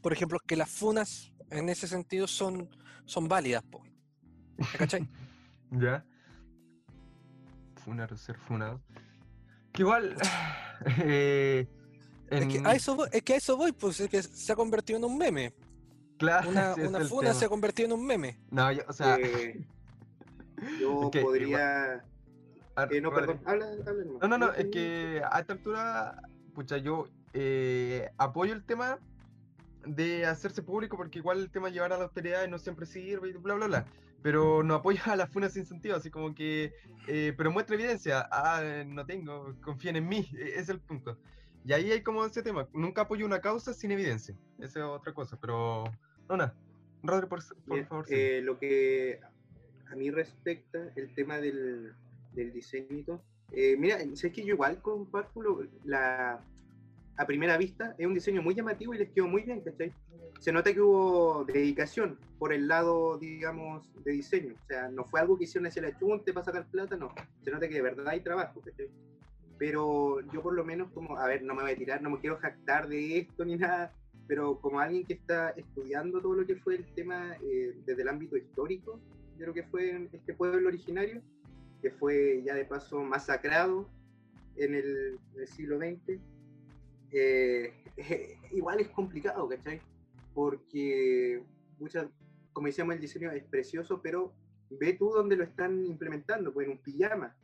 por 0.01 0.12
ejemplo, 0.12 0.39
que 0.39 0.55
las 0.55 0.71
funas 0.71 1.32
en 1.51 1.69
ese 1.69 1.88
sentido 1.88 2.25
son, 2.25 2.67
son 3.05 3.27
válidas, 3.27 3.62
po. 3.62 3.84
cachai? 4.75 5.08
ya. 5.71 6.03
Funar 7.86 8.17
ser 8.17 8.39
funado. 8.39 8.82
Que 9.71 9.84
igual. 9.84 10.15
Eh, 11.03 11.67
es, 12.29 12.47
que 12.47 12.62
a 12.65 12.73
eso 12.73 12.95
voy, 12.95 13.10
es 13.12 13.21
que 13.21 13.34
a 13.34 13.36
eso 13.36 13.58
voy, 13.58 13.73
pues 13.73 13.99
es 13.99 14.10
que 14.10 14.23
se 14.23 14.53
ha 14.53 14.55
convertido 14.55 14.97
en 14.97 15.03
un 15.03 15.17
meme. 15.17 15.53
Claro. 16.17 16.49
Una, 16.49 16.73
una 16.88 16.99
funa 17.01 17.34
se 17.34 17.43
ha 17.43 17.49
convertido 17.49 17.88
en 17.88 17.99
un 17.99 18.05
meme. 18.05 18.39
No, 18.49 18.71
yo, 18.71 18.84
o 18.88 18.93
sea. 18.93 19.17
Eh, 19.17 19.67
yo 20.79 21.12
podría. 21.12 22.01
Eh, 22.92 23.02
no, 23.02 23.12
perdón, 23.12 23.42
habla, 23.46 23.65
habla 23.65 24.04
No, 24.22 24.28
no, 24.28 24.38
no, 24.38 24.54
es 24.54 24.68
que 24.68 25.22
a 25.30 25.39
esta 25.39 25.54
altura, 25.54 26.22
pucha, 26.54 26.78
yo 26.78 27.08
eh, 27.34 28.10
apoyo 28.18 28.54
el 28.54 28.63
tema 28.63 29.00
de 29.86 30.26
hacerse 30.26 30.62
público 30.62 30.98
porque 30.98 31.20
igual 31.20 31.39
el 31.39 31.52
tema 31.52 31.68
de 31.68 31.74
llevar 31.74 31.94
a 31.94 31.98
la 31.98 32.04
austeridad 32.06 32.48
no 32.48 32.60
siempre 32.60 32.86
sirve 32.86 33.30
y 33.30 33.34
bla, 33.34 33.56
bla, 33.56 33.68
bla. 33.68 33.86
Pero 34.22 34.63
no 34.63 34.76
apoya 34.76 35.02
a 35.06 35.15
las 35.15 35.30
funas 35.30 35.54
sin 35.54 35.65
sentido, 35.65 35.96
así 35.96 36.10
como 36.12 36.36
que, 36.36 36.74
eh, 37.08 37.34
pero 37.38 37.52
muestra 37.52 37.76
evidencia. 37.76 38.28
Ah, 38.32 38.62
no 38.86 39.06
tengo, 39.06 39.56
confíen 39.62 39.96
en 39.96 40.08
mí, 40.08 40.30
e, 40.34 40.50
ese 40.50 40.60
es 40.60 40.70
el 40.70 40.82
punto. 40.82 41.18
Y 41.65 41.74
ahí 41.74 41.92
hay 41.92 42.02
como 42.04 42.26
ese 42.26 42.42
tema, 42.42 42.68
nunca 42.74 43.04
apoyo 43.04 43.26
una 43.26 43.39
causa 43.39 43.74
sin 43.74 43.92
evidencia. 43.92 44.36
Esa 44.60 44.80
es 44.80 44.86
otra 44.86 45.13
cosa, 45.13 45.38
pero 45.39 45.86
no, 46.28 46.38
nada. 46.38 46.56
Rodri, 47.04 47.28
por, 47.28 47.42
favor. 47.42 48.06
Eh, 48.10 48.42
lo 48.44 48.60
que 48.60 49.22
a 49.89 49.96
mí 49.96 50.12
respecta 50.12 50.92
el 50.96 51.13
tema 51.13 51.38
del, 51.38 51.94
del 52.34 52.54
diseño 52.54 53.22
eh, 53.52 53.76
mira, 53.78 54.00
sé 54.13 54.32
que 54.32 54.44
yo 54.44 54.54
igual 54.54 54.82
comparto 54.82 55.42
la, 55.84 56.39
a 57.18 57.26
primera 57.26 57.58
vista 57.58 57.96
es 57.98 58.06
un 58.06 58.13
diseño 58.13 58.42
muy 58.42 58.54
llamativo 58.54 58.94
y 58.94 59.00
les 59.00 59.10
quedó 59.10 59.28
muy 59.28 59.44
bien, 59.44 59.62
¿cachai? 59.62 59.92
Se 60.39 60.52
nota 60.52 60.74
que 60.74 60.80
hubo 60.80 61.44
dedicación 61.46 62.18
por 62.38 62.54
el 62.54 62.68
lado, 62.68 63.18
digamos, 63.18 63.92
de 64.04 64.12
diseño. 64.12 64.54
O 64.54 64.68
sea, 64.68 64.88
no 64.89 65.04
fue 65.04 65.20
algo 65.20 65.38
que 65.38 65.44
hicieron 65.44 65.68
hacia 65.68 65.82
la 65.82 65.98
chunte 65.98 66.32
para 66.32 66.46
sacar 66.46 66.65
plata, 66.68 66.96
no. 66.96 67.13
Se 67.44 67.52
nota 67.52 67.68
que 67.68 67.74
de 67.76 67.82
verdad 67.82 68.08
hay 68.08 68.22
trabajo, 68.22 68.62
¿cachai? 68.62 68.89
pero 69.58 70.22
yo 70.32 70.42
por 70.42 70.54
lo 70.54 70.63
menos 70.63 70.89
como, 70.94 71.18
a 71.18 71.28
ver, 71.28 71.44
no 71.44 71.54
me 71.54 71.63
voy 71.63 71.72
a 71.72 71.76
tirar, 71.76 72.02
no 72.02 72.10
me 72.10 72.20
quiero 72.20 72.38
jactar 72.38 72.88
de 72.88 73.18
esto 73.18 73.44
ni 73.44 73.58
nada, 73.58 73.94
pero 74.26 74.58
como 74.62 74.80
alguien 74.80 75.06
que 75.06 75.12
está 75.12 75.50
estudiando 75.50 76.22
todo 76.22 76.34
lo 76.34 76.46
que 76.46 76.56
fue 76.56 76.78
el 76.78 76.86
tema 76.96 77.36
eh, 77.44 77.76
desde 77.86 78.04
el 78.04 78.08
ámbito 78.08 78.38
histórico 78.38 79.02
de 79.38 79.46
lo 79.46 79.54
que 79.54 79.63
fue 79.63 80.08
este 80.13 80.34
pueblo 80.34 80.70
originario, 80.70 81.22
que 81.82 81.92
fue 81.92 82.42
ya 82.44 82.56
de 82.56 82.65
paso 82.65 83.02
masacrado 83.04 83.89
en 84.56 84.76
el, 84.76 85.20
siglo 85.48 85.78
XX, 85.78 86.20
eh, 87.12 87.74
igual 88.52 88.80
es 88.80 88.89
complicado, 88.89 89.48
¿cachai? 89.48 89.82
Porque, 90.34 91.44
muchas, 91.80 92.08
como 92.54 92.68
decíamos, 92.68 92.96
el 92.96 93.02
diseño 93.02 93.32
es 93.32 93.44
precioso, 93.46 94.02
pero 94.02 94.34
ve 94.70 94.94
tú 94.94 95.10
dónde 95.10 95.36
lo 95.36 95.44
están 95.44 95.86
implementando, 95.86 96.54
pues 96.54 96.68
en 96.68 96.74
un 96.74 96.80
pijama. 96.80 97.36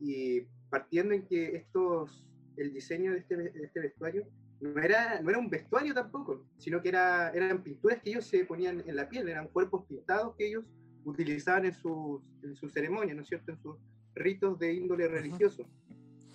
Y 0.00 0.42
partiendo 0.70 1.14
en 1.14 1.26
que 1.26 1.56
estos, 1.56 2.26
el 2.56 2.72
diseño 2.72 3.12
de 3.12 3.18
este, 3.18 3.36
de 3.36 3.64
este 3.64 3.80
vestuario 3.80 4.26
no 4.60 4.80
era, 4.80 5.20
no 5.20 5.30
era 5.30 5.38
un 5.38 5.50
vestuario 5.50 5.92
tampoco, 5.92 6.44
sino 6.58 6.80
que 6.80 6.88
era, 6.88 7.30
eran 7.30 7.62
pinturas 7.62 8.00
que 8.02 8.10
ellos 8.10 8.26
se 8.26 8.44
ponían 8.44 8.82
en 8.86 8.96
la 8.96 9.08
piel, 9.08 9.28
eran 9.28 9.48
cuerpos 9.48 9.84
pintados 9.86 10.34
que 10.36 10.48
ellos 10.48 10.64
utilizaban 11.06 11.64
en 11.64 11.72
sus, 11.72 12.20
en 12.42 12.54
sus 12.56 12.72
ceremonias, 12.72 13.16
¿no 13.16 13.22
es 13.22 13.28
cierto?, 13.28 13.52
en 13.52 13.58
sus 13.58 13.76
ritos 14.14 14.58
de 14.58 14.74
índole 14.74 15.08
religioso. 15.08 15.64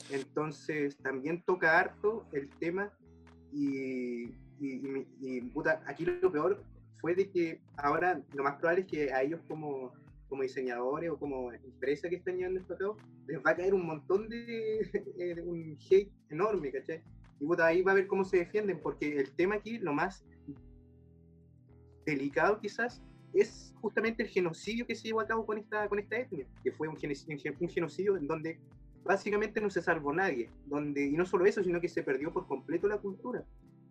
Entonces, 0.10 0.98
también 0.98 1.44
toca 1.44 1.78
harto 1.78 2.26
el 2.32 2.50
tema 2.50 2.92
y, 3.52 4.24
y, 4.60 5.08
y, 5.20 5.42
puta, 5.54 5.84
aquí 5.86 6.06
lo 6.06 6.32
peor 6.32 6.64
fue 7.00 7.16
de 7.16 7.30
que 7.30 7.62
ahora 7.78 8.22
lo 8.34 8.44
más 8.44 8.56
probable 8.56 8.82
es 8.82 8.88
que 8.88 9.12
a 9.12 9.24
ellos 9.24 9.42
como, 9.48 9.94
como 10.30 10.44
diseñadores 10.44 11.10
o 11.10 11.20
como 11.20 11.52
empresa 11.52 12.08
que 12.08 12.16
están 12.16 12.38
llevando 12.38 12.62
esto 12.62 12.74
a 12.74 12.78
cabo, 12.78 12.98
les 13.28 13.40
va 13.40 13.52
a 13.52 13.56
caer 13.56 13.74
un 13.74 13.86
montón 13.86 14.30
de, 14.30 14.80
eh, 15.20 15.42
un 15.44 15.78
hate 15.90 16.12
enorme, 16.30 16.72
¿cachai? 16.72 17.04
Y 17.40 17.46
puta, 17.46 17.66
ahí 17.66 17.82
va 17.82 17.92
a 17.92 17.96
ver 17.96 18.08
cómo 18.08 18.24
se 18.24 18.38
defienden, 18.38 18.80
porque 18.82 19.18
el 19.20 19.32
tema 19.32 19.56
aquí, 19.56 19.80
lo 19.80 19.94
más 19.94 20.24
delicado 22.06 22.60
quizás, 22.60 23.02
es 23.34 23.74
justamente 23.82 24.24
el 24.24 24.30
genocidio 24.30 24.86
que 24.86 24.96
se 24.96 25.08
llevó 25.08 25.22
a 25.22 25.28
cabo 25.28 25.46
con 25.46 25.58
esta, 25.58 25.88
con 25.88 26.00
esta 26.00 26.18
etnia, 26.18 26.46
que 26.64 26.72
fue 26.72 26.88
un 26.88 26.98
genocidio, 26.98 27.54
un 27.60 27.70
genocidio 27.70 28.18
en 28.18 28.28
donde 28.28 28.60
básicamente 29.04 29.60
no 29.62 29.70
se 29.70 29.82
salvó 29.82 30.14
nadie, 30.14 30.50
donde, 30.68 31.06
y 31.06 31.14
no 31.14 31.26
solo 31.26 31.46
eso, 31.46 31.64
sino 31.64 31.82
que 31.82 31.88
se 31.88 32.04
perdió 32.04 32.32
por 32.32 32.48
completo 32.48 32.88
la 32.88 32.98
cultura. 32.98 33.44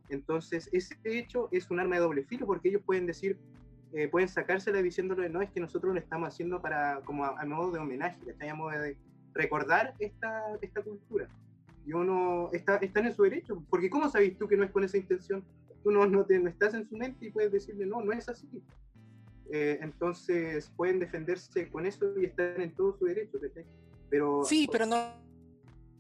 Entonces, 0.08 0.68
ese 0.72 0.96
hecho 1.04 1.48
es 1.52 1.70
un 1.70 1.80
arma 1.80 1.96
de 1.96 2.02
doble 2.02 2.24
filo, 2.24 2.46
porque 2.46 2.68
ellos 2.68 2.82
pueden 2.84 3.06
decir, 3.06 3.38
eh, 3.92 4.08
pueden 4.08 4.28
sacársela 4.28 4.82
diciéndole, 4.82 5.28
no, 5.28 5.42
es 5.42 5.50
que 5.50 5.60
nosotros 5.60 5.94
lo 5.94 6.00
estamos 6.00 6.28
haciendo 6.28 6.60
para, 6.60 7.00
como 7.04 7.24
a, 7.24 7.44
modo 7.44 7.72
de 7.72 7.78
homenaje, 7.78 8.20
a 8.48 8.54
modo 8.54 8.70
de 8.70 8.96
recordar 9.34 9.94
esta, 9.98 10.42
esta 10.60 10.82
cultura 10.82 11.28
y 11.86 11.92
uno 11.92 12.50
está, 12.52 12.76
está 12.76 13.00
en 13.00 13.12
su 13.12 13.22
derecho, 13.22 13.62
porque 13.70 13.90
¿cómo 13.90 14.08
sabes 14.08 14.36
tú 14.38 14.46
que 14.46 14.56
no 14.56 14.64
es 14.64 14.70
con 14.70 14.84
esa 14.84 14.96
intención? 14.96 15.44
Tú 15.82 15.90
no, 15.90 16.06
no, 16.06 16.24
te, 16.24 16.36
estás 16.36 16.74
en 16.74 16.88
su 16.88 16.96
mente 16.96 17.26
y 17.26 17.30
puedes 17.30 17.52
decirle, 17.52 17.86
no, 17.86 18.02
no 18.02 18.12
es 18.12 18.28
así. 18.28 18.46
Eh, 19.52 19.78
entonces 19.82 20.70
pueden 20.76 21.00
defenderse 21.00 21.68
con 21.68 21.86
eso 21.86 22.12
y 22.20 22.26
están 22.26 22.60
en 22.60 22.74
todo 22.74 22.96
su 22.98 23.06
derecho. 23.06 23.38
Pero, 24.08 24.44
sí, 24.44 24.68
pero 24.70 24.86
no 24.86 25.12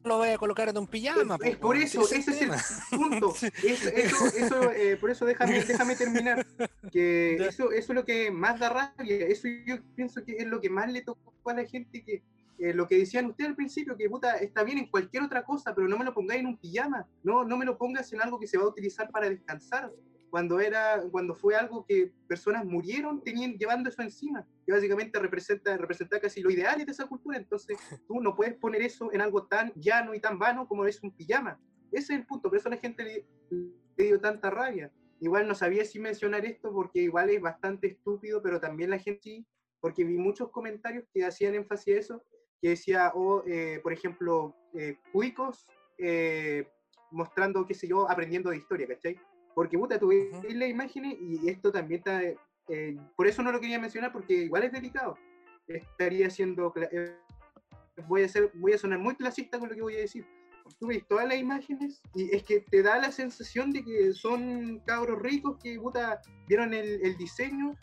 lo 0.04 0.18
voy 0.18 0.28
a 0.30 0.38
colocar 0.38 0.68
en 0.68 0.78
un 0.78 0.86
pijama. 0.86 1.36
Es, 1.42 1.56
por 1.56 1.76
eso, 1.76 2.02
ese 2.02 2.30
es 2.30 2.42
el 2.42 2.50
punto. 2.90 3.34
eso, 3.62 4.26
eso, 4.36 4.72
eh, 4.72 4.96
por 4.96 5.10
eso 5.10 5.24
déjame, 5.26 5.64
déjame 5.64 5.96
terminar. 5.96 6.46
Que 6.90 7.34
eso, 7.48 7.72
eso 7.72 7.92
es 7.92 7.96
lo 7.96 8.04
que 8.04 8.30
más 8.30 8.58
da 8.58 8.70
rabia. 8.70 9.26
Eso 9.26 9.48
yo 9.66 9.76
pienso 9.94 10.24
que 10.24 10.36
es 10.36 10.46
lo 10.46 10.60
que 10.60 10.70
más 10.70 10.90
le 10.90 11.02
tocó 11.02 11.32
a 11.50 11.54
la 11.54 11.64
gente 11.64 12.02
que 12.02 12.22
eh, 12.60 12.74
lo 12.74 12.86
que 12.86 12.98
decían 12.98 13.26
ustedes 13.26 13.50
al 13.50 13.56
principio, 13.56 13.96
que 13.96 14.08
puta, 14.10 14.36
está 14.36 14.62
bien 14.62 14.76
en 14.76 14.86
cualquier 14.86 15.22
otra 15.22 15.44
cosa, 15.44 15.74
pero 15.74 15.88
no 15.88 15.96
me 15.96 16.04
lo 16.04 16.12
pongáis 16.12 16.40
en 16.40 16.46
un 16.46 16.58
pijama, 16.58 17.06
no, 17.22 17.42
no 17.42 17.56
me 17.56 17.64
lo 17.64 17.78
pongas 17.78 18.12
en 18.12 18.20
algo 18.20 18.38
que 18.38 18.46
se 18.46 18.58
va 18.58 18.64
a 18.64 18.68
utilizar 18.68 19.10
para 19.10 19.30
descansar, 19.30 19.90
cuando, 20.30 20.60
era, 20.60 21.02
cuando 21.10 21.34
fue 21.34 21.56
algo 21.56 21.84
que 21.86 22.12
personas 22.28 22.64
murieron 22.64 23.22
teniendo, 23.22 23.58
llevando 23.58 23.88
eso 23.88 24.02
encima, 24.02 24.46
que 24.64 24.72
básicamente 24.72 25.18
representa, 25.18 25.76
representa 25.76 26.20
casi 26.20 26.40
lo 26.40 26.50
ideal 26.50 26.84
de 26.84 26.90
esa 26.90 27.06
cultura, 27.06 27.36
entonces 27.36 27.76
tú 28.08 28.20
no 28.20 28.34
puedes 28.34 28.54
poner 28.54 28.82
eso 28.82 29.12
en 29.12 29.20
algo 29.20 29.46
tan 29.46 29.72
llano 29.74 30.14
y 30.14 30.20
tan 30.20 30.38
vano 30.38 30.66
como 30.68 30.86
es 30.86 31.02
un 31.02 31.14
pijama. 31.14 31.60
Ese 31.92 32.14
es 32.14 32.20
el 32.20 32.26
punto, 32.26 32.48
por 32.48 32.58
eso 32.58 32.68
a 32.68 32.72
la 32.72 32.78
gente 32.78 33.02
le, 33.04 33.26
le 33.96 34.04
dio 34.04 34.20
tanta 34.20 34.50
rabia. 34.50 34.92
Igual 35.20 35.46
no 35.46 35.54
sabía 35.54 35.84
si 35.84 35.98
mencionar 35.98 36.46
esto 36.46 36.72
porque 36.72 37.00
igual 37.00 37.28
es 37.28 37.40
bastante 37.40 37.88
estúpido, 37.88 38.40
pero 38.42 38.60
también 38.60 38.90
la 38.90 38.98
gente 38.98 39.20
sí, 39.22 39.46
porque 39.80 40.04
vi 40.04 40.16
muchos 40.16 40.50
comentarios 40.50 41.04
que 41.12 41.24
hacían 41.24 41.54
énfasis 41.54 41.94
a 41.94 41.98
eso, 41.98 42.24
que 42.62 42.70
decía, 42.70 43.12
o 43.14 43.42
eh, 43.46 43.80
por 43.82 43.92
ejemplo, 43.92 44.54
eh, 44.74 44.98
cuicos 45.12 45.66
eh, 45.98 46.68
mostrando, 47.10 47.66
qué 47.66 47.74
sé 47.74 47.88
yo, 47.88 48.08
aprendiendo 48.10 48.50
de 48.50 48.58
historia, 48.58 48.86
¿cachai? 48.86 49.18
Porque, 49.60 49.76
puta, 49.76 49.98
tú 49.98 50.08
ves 50.08 50.54
las 50.54 50.70
imágenes 50.70 51.18
y 51.20 51.50
esto 51.50 51.70
también 51.70 51.98
está, 51.98 52.22
por 53.14 53.26
eso 53.26 53.42
no 53.42 53.52
lo 53.52 53.60
quería 53.60 53.78
mencionar, 53.78 54.10
porque 54.10 54.32
igual 54.32 54.62
es 54.62 54.72
delicado. 54.72 55.18
Estaría 55.68 56.30
siendo, 56.30 56.72
voy 58.08 58.22
a, 58.22 58.28
ser, 58.30 58.50
voy 58.54 58.72
a 58.72 58.78
sonar 58.78 59.00
muy 59.00 59.14
clasista 59.16 59.58
con 59.58 59.68
lo 59.68 59.74
que 59.74 59.82
voy 59.82 59.96
a 59.96 60.00
decir. 60.00 60.24
Tú 60.78 60.86
ves 60.86 61.06
todas 61.06 61.28
las 61.28 61.36
imágenes 61.36 62.00
y 62.14 62.34
es 62.34 62.42
que 62.42 62.60
te 62.60 62.82
da 62.82 62.96
la 62.96 63.12
sensación 63.12 63.70
de 63.70 63.84
que 63.84 64.14
son 64.14 64.78
cabros 64.86 65.20
ricos 65.20 65.58
que, 65.62 65.78
puta, 65.78 66.22
vieron 66.48 66.72
el, 66.72 66.98
el 67.04 67.18
diseño 67.18 67.76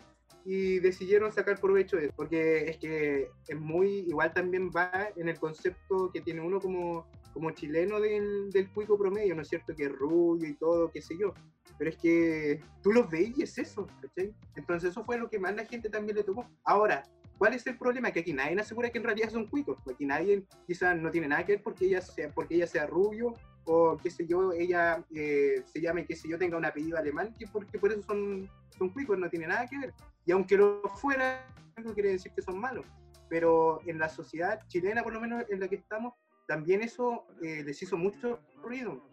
y 0.46 0.80
decidieron 0.80 1.32
sacar 1.32 1.62
provecho 1.62 1.98
de 1.98 2.06
eso, 2.06 2.13
porque 2.16 2.70
es 2.70 2.78
que 2.78 3.30
es 3.48 3.60
muy, 3.60 4.00
igual 4.08 4.34
también 4.34 4.72
va 4.76 5.10
en 5.16 5.30
el 5.30 5.38
concepto 5.38 6.10
que 6.12 6.22
tiene 6.22 6.42
uno 6.42 6.60
como, 6.60 7.06
como 7.38 7.52
chileno 7.52 8.00
del, 8.00 8.50
del 8.50 8.67
cuico 8.71 8.97
promedio, 8.97 9.36
¿no 9.36 9.43
es 9.43 9.50
cierto? 9.50 9.76
Que 9.76 9.84
es 9.84 9.91
rubio 9.91 10.50
y 10.50 10.56
todo, 10.56 10.89
qué 10.89 11.04
sé 11.04 11.15
yo, 11.19 11.36
pero 11.78 11.91
es 11.91 11.97
que 11.97 12.60
tú 12.82 12.91
los 12.91 13.08
veis 13.12 13.38
y 13.38 13.43
es 13.43 13.56
eso, 13.60 13.88
¿cachai? 14.02 14.34
Entonces 14.56 14.89
eso 14.89 15.06
fue 15.06 15.19
lo 15.19 15.30
que 15.30 15.38
más 15.38 15.56
la 15.56 15.65
gente 15.65 15.88
también 15.88 16.15
le 16.15 16.23
tomó. 16.23 16.50
Ahora, 16.63 17.04
¿cuál 17.38 17.54
es 17.54 17.67
el 17.67 17.78
problema? 17.78 18.10
Que 18.10 18.21
aquí 18.21 18.34
nadie 18.34 18.60
asegura 18.60 18.89
que 18.89 18.97
en 18.97 19.04
realidad 19.04 19.30
son 19.30 19.45
cuicos, 19.45 19.78
aquí 19.88 20.04
nadie 20.04 20.47
quizás 20.65 20.97
no 21.00 21.12
tiene 21.12 21.28
nada 21.28 21.45
que 21.45 21.54
ver 21.54 21.63
porque 21.63 21.86
ella 21.86 22.02
sea, 22.02 22.32
porque 22.34 22.56
ella 22.56 22.65
sea 22.65 22.88
rubio 22.88 23.34
o 23.65 23.97
qué 23.97 24.10
sé 24.10 24.26
yo, 24.26 24.52
ella 24.52 25.06
eh, 25.13 25.62
se 25.71 25.80
llame, 25.80 26.08
qué 26.08 26.15
sé 26.15 26.28
yo, 26.28 26.39
tenga 26.39 26.58
un 26.58 26.65
apellido 26.65 26.97
alemán, 26.97 27.36
que 27.38 27.45
porque 27.45 27.78
por 27.78 27.91
eso 27.91 28.02
son, 28.02 28.50
son 28.76 28.89
cuicos, 28.89 29.19
no 29.19 29.30
tiene 29.30 29.45
nada 29.45 29.67
que 29.67 29.78
ver. 29.78 29.93
Y 30.26 30.32
aunque 30.32 30.58
lo 30.58 30.82
fuera, 30.95 31.45
no 31.84 31.93
quiere 31.93 32.13
decir 32.13 32.32
que 32.32 32.41
son 32.41 32.60
malos. 32.60 32.86
Pero 33.30 33.82
en 33.86 34.00
la 34.00 34.10
sociedad 34.10 34.65
chilena, 34.69 35.04
por 35.04 35.13
lo 35.13 35.19
menos 35.19 35.43
en 35.50 35.60
la 35.60 35.67
que 35.67 35.76
estamos, 35.76 36.13
también 36.47 36.81
eso 36.81 37.25
eh, 37.41 37.63
les 37.63 37.81
hizo 37.81 37.97
mucho 37.97 38.39
ruido. 38.62 39.03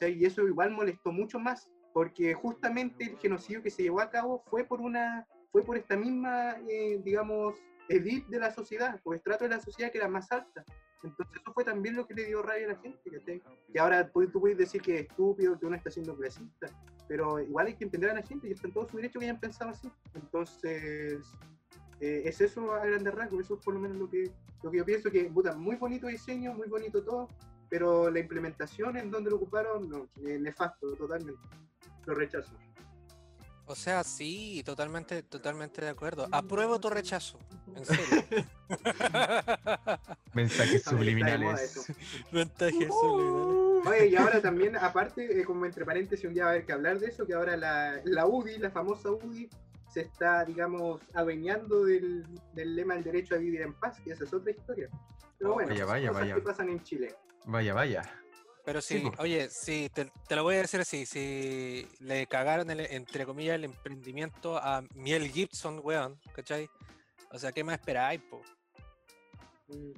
Y 0.00 0.24
eso 0.24 0.46
igual 0.46 0.70
molestó 0.70 1.12
mucho 1.12 1.38
más, 1.38 1.70
porque 1.92 2.34
justamente 2.34 3.04
el 3.04 3.18
genocidio 3.18 3.62
que 3.62 3.70
se 3.70 3.82
llevó 3.82 4.00
a 4.00 4.10
cabo 4.10 4.42
fue 4.48 4.64
por 4.64 4.80
una 4.80 5.26
fue 5.52 5.62
por 5.62 5.76
esta 5.76 5.96
misma, 5.96 6.56
eh, 6.68 7.00
digamos, 7.04 7.56
elite 7.88 8.26
de 8.30 8.38
la 8.38 8.52
sociedad, 8.52 9.00
por 9.02 9.16
estrato 9.16 9.44
de 9.44 9.50
la 9.50 9.60
sociedad 9.60 9.90
que 9.90 9.98
era 9.98 10.08
más 10.08 10.30
alta. 10.30 10.64
Entonces 11.02 11.40
eso 11.40 11.52
fue 11.52 11.64
también 11.64 11.96
lo 11.96 12.06
que 12.06 12.14
le 12.14 12.26
dio 12.26 12.42
rabia 12.42 12.66
a 12.66 12.72
la 12.72 12.78
gente, 12.78 13.42
que 13.72 13.80
ahora 13.80 14.08
tú, 14.10 14.28
tú 14.28 14.40
puedes 14.40 14.58
decir 14.58 14.82
que 14.82 14.96
es 14.96 15.00
estúpido, 15.08 15.58
que 15.58 15.66
uno 15.66 15.74
está 15.74 15.90
siendo 15.90 16.14
clasista, 16.14 16.68
pero 17.08 17.40
igual 17.40 17.68
hay 17.68 17.74
que 17.74 17.84
entender 17.84 18.10
a 18.10 18.14
la 18.14 18.22
gente 18.22 18.48
y 18.48 18.52
está 18.52 18.68
en 18.68 18.74
todo 18.74 18.88
su 18.88 18.96
derecho 18.96 19.18
que 19.18 19.24
hayan 19.24 19.40
pensado 19.40 19.70
así. 19.70 19.90
Entonces, 20.14 21.24
eh, 22.00 22.22
es 22.24 22.40
eso 22.40 22.72
a 22.74 22.84
grandes 22.84 23.14
rasgos, 23.14 23.40
eso 23.40 23.54
es 23.54 23.64
por 23.64 23.74
lo 23.74 23.80
menos 23.80 23.96
lo 23.96 24.10
que, 24.10 24.30
lo 24.62 24.70
que 24.70 24.78
yo 24.78 24.84
pienso, 24.84 25.10
que 25.10 25.24
puta, 25.24 25.54
muy 25.54 25.76
bonito 25.76 26.06
diseño, 26.06 26.52
muy 26.54 26.68
bonito 26.68 27.02
todo, 27.02 27.28
pero 27.68 28.10
la 28.10 28.18
implementación 28.18 28.96
en 28.96 29.10
donde 29.10 29.30
lo 29.30 29.36
ocuparon, 29.36 29.88
no, 29.88 30.08
nefasto, 30.16 30.94
totalmente. 30.96 31.40
Lo 32.06 32.14
rechazo. 32.14 32.52
O 33.70 33.76
sea, 33.76 34.02
sí, 34.02 34.62
totalmente, 34.64 35.22
totalmente 35.22 35.80
de 35.80 35.90
acuerdo. 35.90 36.26
Apruebo 36.32 36.80
tu 36.80 36.90
rechazo. 36.90 37.38
En 37.76 37.84
serio. 37.84 38.24
Mensajes 40.34 40.82
subliminales. 40.82 41.86
Mensajes 42.32 42.88
subliminales. 42.88 43.86
Oye, 43.86 44.08
y 44.08 44.16
ahora 44.16 44.42
también, 44.42 44.74
aparte, 44.76 45.40
eh, 45.40 45.44
como 45.44 45.66
entre 45.66 45.84
paréntesis, 45.84 46.26
un 46.26 46.34
día 46.34 46.46
va 46.46 46.50
a 46.50 46.52
haber 46.54 46.66
que 46.66 46.72
hablar 46.72 46.98
de 46.98 47.06
eso, 47.06 47.24
que 47.24 47.34
ahora 47.34 47.56
la, 47.56 48.00
la 48.04 48.26
UDI, 48.26 48.58
la 48.58 48.72
famosa 48.72 49.12
UDI, 49.12 49.48
se 49.90 50.02
está, 50.02 50.44
digamos, 50.44 51.00
adueñando 51.14 51.84
del, 51.84 52.24
del 52.54 52.76
lema 52.76 52.94
del 52.94 53.04
derecho 53.04 53.34
a 53.34 53.38
vivir 53.38 53.62
en 53.62 53.74
paz, 53.74 54.00
que 54.00 54.12
esa 54.12 54.24
es 54.24 54.32
otra 54.32 54.52
historia. 54.52 54.88
Pero 55.38 55.54
bueno, 55.54 55.70
vaya, 55.70 55.84
vaya, 55.84 56.08
cosas 56.08 56.22
vaya. 56.22 56.34
que 56.34 56.40
pasan 56.42 56.68
en 56.68 56.82
Chile. 56.82 57.14
Vaya, 57.46 57.74
vaya. 57.74 58.02
Pero 58.64 58.80
sí, 58.80 59.02
oye, 59.18 59.48
sí, 59.48 59.90
te, 59.92 60.36
lo 60.36 60.42
voy 60.42 60.56
a 60.56 60.58
decir 60.58 60.80
así, 60.80 61.06
si 61.06 61.88
le 61.98 62.26
cagaron, 62.26 62.70
el, 62.70 62.80
entre 62.80 63.24
comillas, 63.26 63.56
el 63.56 63.64
emprendimiento 63.64 64.58
a 64.58 64.82
Miel 64.94 65.28
Gibson, 65.28 65.80
weón, 65.82 66.20
¿cachai? 66.34 66.68
O 67.32 67.38
sea, 67.38 67.52
¿qué 67.52 67.64
más 67.64 67.78
esperáis, 67.80 68.20
po? 68.20 68.42
Mm. 69.68 69.92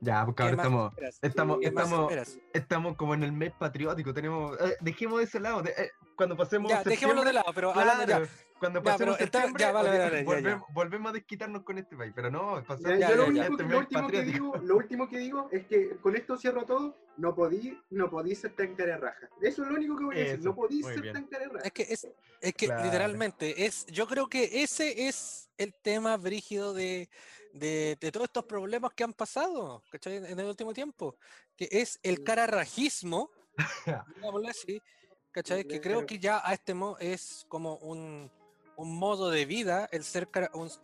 Ya, 0.00 0.24
porque 0.24 0.42
ahora 0.42 0.56
estamos, 0.56 0.94
estamos, 1.22 1.58
estamos, 1.62 2.12
estamos 2.52 2.96
como 2.96 3.14
en 3.14 3.24
el 3.24 3.32
mes 3.32 3.52
patriótico, 3.58 4.14
tenemos, 4.14 4.58
eh, 4.60 4.76
dejemos 4.80 5.18
de 5.18 5.24
ese 5.24 5.40
lado, 5.40 5.64
eh, 5.64 5.90
cuando 6.16 6.36
pasemos. 6.36 6.70
Ya, 6.70 6.84
dejémoslo 6.84 7.24
de 7.24 7.32
lado, 7.32 7.52
pero 7.54 7.72
hablando 7.72 8.06
ya. 8.06 8.22
Cuando 8.58 8.82
pasemos 8.82 9.18
septiembre, 9.18 9.62
ya, 9.62 9.72
vale, 9.72 9.98
vale, 9.98 10.24
volvemos, 10.24 10.66
volvemos, 10.72 11.10
a 11.10 11.12
desquitarnos 11.12 11.62
con 11.62 11.76
este 11.76 11.94
país, 11.94 12.12
pero 12.14 12.30
no, 12.30 12.62
pasamos 12.66 12.98
ya, 12.98 13.10
lo, 13.10 13.26
único, 13.26 13.62
lo, 13.62 13.78
último 13.78 14.08
que 14.08 14.22
digo, 14.22 14.56
lo 14.62 14.76
último 14.76 15.08
que 15.08 15.18
digo 15.18 15.48
es 15.52 15.66
que 15.66 15.96
con 15.98 16.16
esto 16.16 16.38
cierro 16.38 16.64
todo, 16.64 16.96
no 17.18 17.34
podí, 17.34 17.78
no 17.90 18.08
podí 18.08 18.34
ser 18.34 18.54
tan 18.56 18.74
cara 18.74 18.96
raja. 18.96 19.28
Eso 19.42 19.62
es 19.62 19.68
lo 19.68 19.74
único 19.74 19.98
que 19.98 20.04
voy 20.04 20.16
a 20.16 20.18
decir, 20.20 20.40
no 20.42 20.54
podí 20.54 20.82
ser 20.82 21.12
tan 21.12 21.26
cara 21.26 21.48
raja. 21.48 21.66
Es 21.66 21.72
que, 21.72 21.82
es, 21.82 22.08
es 22.40 22.54
que 22.54 22.68
literalmente, 22.68 23.66
es, 23.66 23.84
yo 23.86 24.06
creo 24.06 24.26
que 24.26 24.62
ese 24.62 25.06
es 25.06 25.50
el 25.58 25.74
tema 25.74 26.16
brígido 26.16 26.72
de, 26.72 27.10
de, 27.52 27.96
de, 28.00 28.12
todos 28.12 28.24
estos 28.24 28.44
problemas 28.44 28.92
que 28.94 29.04
han 29.04 29.12
pasado 29.12 29.82
¿cachai? 29.90 30.16
en 30.16 30.38
el 30.38 30.46
último 30.46 30.72
tiempo, 30.72 31.16
que 31.56 31.68
es 31.70 31.98
el 32.02 32.22
cararrajismo, 32.22 33.30
así, 34.48 34.82
¿cachai? 35.30 35.64
que 35.64 35.80
creo 35.80 36.06
que 36.06 36.18
ya 36.18 36.40
a 36.42 36.54
este 36.54 36.72
modo 36.72 36.98
es 36.98 37.44
como 37.48 37.76
un, 37.76 38.30
un, 38.76 38.96
modo 38.98 39.30
de 39.30 39.44
vida 39.44 39.88
el 39.92 40.04
ser 40.04 40.28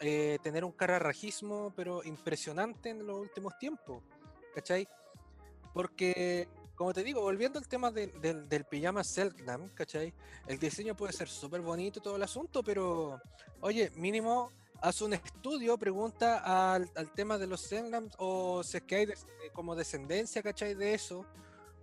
eh, 0.00 0.38
tener 0.42 0.64
un 0.64 0.72
cararrajismo 0.72 1.72
pero 1.76 2.02
impresionante 2.04 2.90
en 2.90 3.06
los 3.06 3.18
últimos 3.18 3.58
tiempos, 3.58 4.02
¿cachai? 4.54 4.88
Porque, 5.72 6.48
como 6.74 6.92
te 6.92 7.02
digo, 7.02 7.22
volviendo 7.22 7.58
al 7.58 7.68
tema 7.68 7.90
del, 7.90 8.12
del 8.20 8.64
pijama 8.64 9.04
Selknam, 9.04 9.68
¿cachai? 9.70 10.12
El 10.46 10.58
diseño 10.58 10.94
puede 10.94 11.12
ser 11.12 11.28
súper 11.28 11.60
bonito 11.60 11.98
y 11.98 12.02
todo 12.02 12.16
el 12.16 12.22
asunto, 12.22 12.62
pero, 12.62 13.20
oye, 13.60 13.90
mínimo 13.96 14.50
hace 14.82 15.04
un 15.04 15.12
estudio, 15.14 15.78
pregunta 15.78 16.74
al, 16.74 16.90
tema 17.14 17.38
de 17.38 17.46
los 17.46 17.66
Zenlams 17.68 18.14
o 18.18 18.62
si 18.64 18.78
es 18.78 18.82
que 18.82 18.96
hay 18.96 19.04
eh, 19.04 19.16
como 19.52 19.76
descendencia, 19.76 20.42
¿cachai? 20.42 20.74
De 20.74 20.92
eso, 20.92 21.24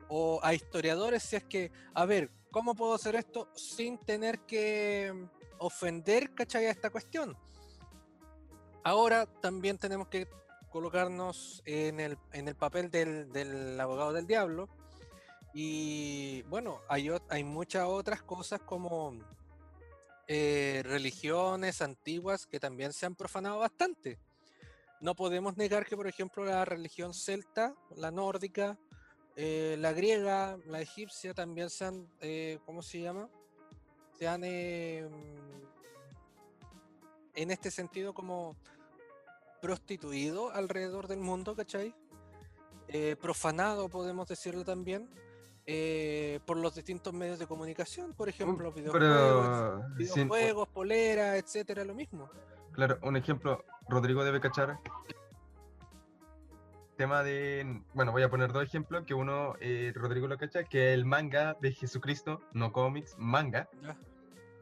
o 0.10 0.40
a 0.44 0.54
historiadores, 0.54 1.24
si 1.24 1.38
es 1.38 1.46
que, 1.46 1.72
a 1.94 2.06
ver, 2.06 2.30
¿cómo 2.52 2.76
puedo 2.76 2.94
hacer 2.94 3.16
esto 3.16 3.50
sin 3.56 3.98
tener 3.98 4.40
que 4.42 5.14
ofender, 5.60 6.34
¿cachai? 6.34 6.66
A 6.66 6.72
esta 6.72 6.90
cuestión. 6.90 7.38
Ahora 8.84 9.26
también 9.26 9.78
tenemos 9.78 10.08
que 10.08 10.28
colocarnos 10.70 11.62
en 11.66 12.00
el, 12.00 12.18
en 12.32 12.48
el 12.48 12.56
papel 12.56 12.90
del, 12.90 13.32
del 13.32 13.80
abogado 13.80 14.14
del 14.14 14.28
diablo. 14.28 14.70
Y 15.54 16.44
bueno, 16.44 16.82
hay, 16.88 17.10
hay 17.30 17.44
muchas 17.44 17.86
otras 17.88 18.22
cosas 18.22 18.62
como 18.62 19.18
eh, 20.28 20.82
religiones 20.86 21.82
antiguas 21.82 22.46
que 22.46 22.60
también 22.60 22.94
se 22.94 23.06
han 23.06 23.16
profanado 23.16 23.60
bastante. 23.60 24.20
No 25.02 25.16
podemos 25.16 25.58
negar 25.58 25.86
que, 25.86 25.96
por 25.96 26.08
ejemplo, 26.08 26.46
la 26.46 26.66
religión 26.66 27.14
celta, 27.14 27.74
la 27.96 28.12
nórdica, 28.12 28.78
eh, 29.36 29.76
la 29.80 29.94
griega, 29.94 30.58
la 30.66 30.82
egipcia 30.82 31.34
también 31.34 31.70
se 31.70 31.86
han, 31.86 32.08
eh, 32.20 32.60
¿cómo 32.66 32.84
se 32.84 33.02
llama? 33.02 33.30
Se 34.20 34.28
han, 34.28 34.44
em, 34.44 35.10
en 37.36 37.52
este 37.52 37.72
sentido, 37.72 38.14
como 38.14 38.56
prostituido 39.62 40.52
alrededor 40.52 41.08
del 41.08 41.20
mundo, 41.20 41.56
¿cachai? 41.56 41.96
profanado, 43.22 43.88
podemos 43.88 44.28
decirlo 44.28 44.66
también. 44.66 45.08
Eh, 45.72 46.40
por 46.48 46.58
los 46.58 46.74
distintos 46.74 47.14
medios 47.14 47.38
de 47.38 47.46
comunicación, 47.46 48.16
por 48.16 48.28
ejemplo, 48.28 48.72
videojuegos, 48.72 49.96
videojuegos 49.98 50.68
poleras, 50.70 51.36
etcétera, 51.36 51.86
lo 51.86 51.94
mismo. 51.94 52.28
Claro, 52.72 52.98
un 53.04 53.16
ejemplo, 53.16 53.64
Rodrigo 53.88 54.24
debe 54.24 54.42
cachar. 54.42 54.80
Tema 56.98 57.22
de. 57.22 57.84
Bueno, 57.94 58.12
voy 58.12 58.24
a 58.24 58.32
poner 58.32 58.52
dos 58.52 58.64
ejemplos. 58.64 59.06
Que 59.06 59.14
uno, 59.14 59.54
eh, 59.60 59.94
Rodrigo 59.94 60.28
lo 60.28 60.40
cacha, 60.40 60.64
que 60.64 60.92
el 60.92 61.06
manga 61.06 61.56
de 61.62 61.72
Jesucristo, 61.72 62.42
no 62.52 62.72
cómics, 62.72 63.16
manga. 63.20 63.70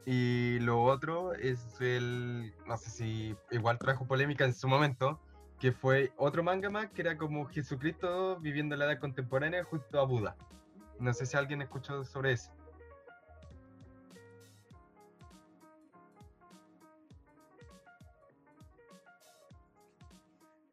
Y 0.06 0.58
lo 0.60 0.82
otro 0.82 1.34
es 1.34 1.60
el. 1.80 2.54
No 2.66 2.76
sé 2.78 2.90
si 2.90 3.36
igual 3.50 3.78
trajo 3.78 4.06
polémica 4.06 4.44
en 4.44 4.54
su 4.54 4.68
momento. 4.68 5.20
Que 5.58 5.72
fue 5.72 6.12
otro 6.16 6.44
manga 6.44 6.70
más 6.70 6.88
que 6.90 7.02
era 7.02 7.18
como 7.18 7.46
Jesucristo 7.46 8.38
viviendo 8.40 8.76
la 8.76 8.84
edad 8.84 9.00
contemporánea 9.00 9.64
junto 9.64 10.00
a 10.00 10.04
Buda. 10.04 10.36
No 11.00 11.12
sé 11.12 11.26
si 11.26 11.36
alguien 11.36 11.62
escuchó 11.62 12.04
sobre 12.04 12.32
eso. 12.32 12.52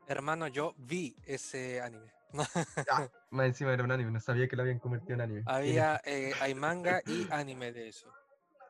Hermano, 0.08 0.48
yo 0.48 0.76
vi 0.78 1.16
ese 1.26 1.82
anime. 1.82 2.14
más 3.32 3.46
encima 3.48 3.74
era 3.74 3.84
un 3.84 3.92
anime, 3.92 4.12
no 4.12 4.20
sabía 4.20 4.48
que 4.48 4.56
lo 4.56 4.62
habían 4.62 4.80
convertido 4.80 5.16
en 5.16 5.22
anime. 5.22 5.44
Había, 5.46 6.02
eh, 6.06 6.34
hay 6.42 6.54
manga 6.54 7.02
y 7.06 7.28
anime 7.32 7.72
de 7.72 7.90
eso. 7.90 8.12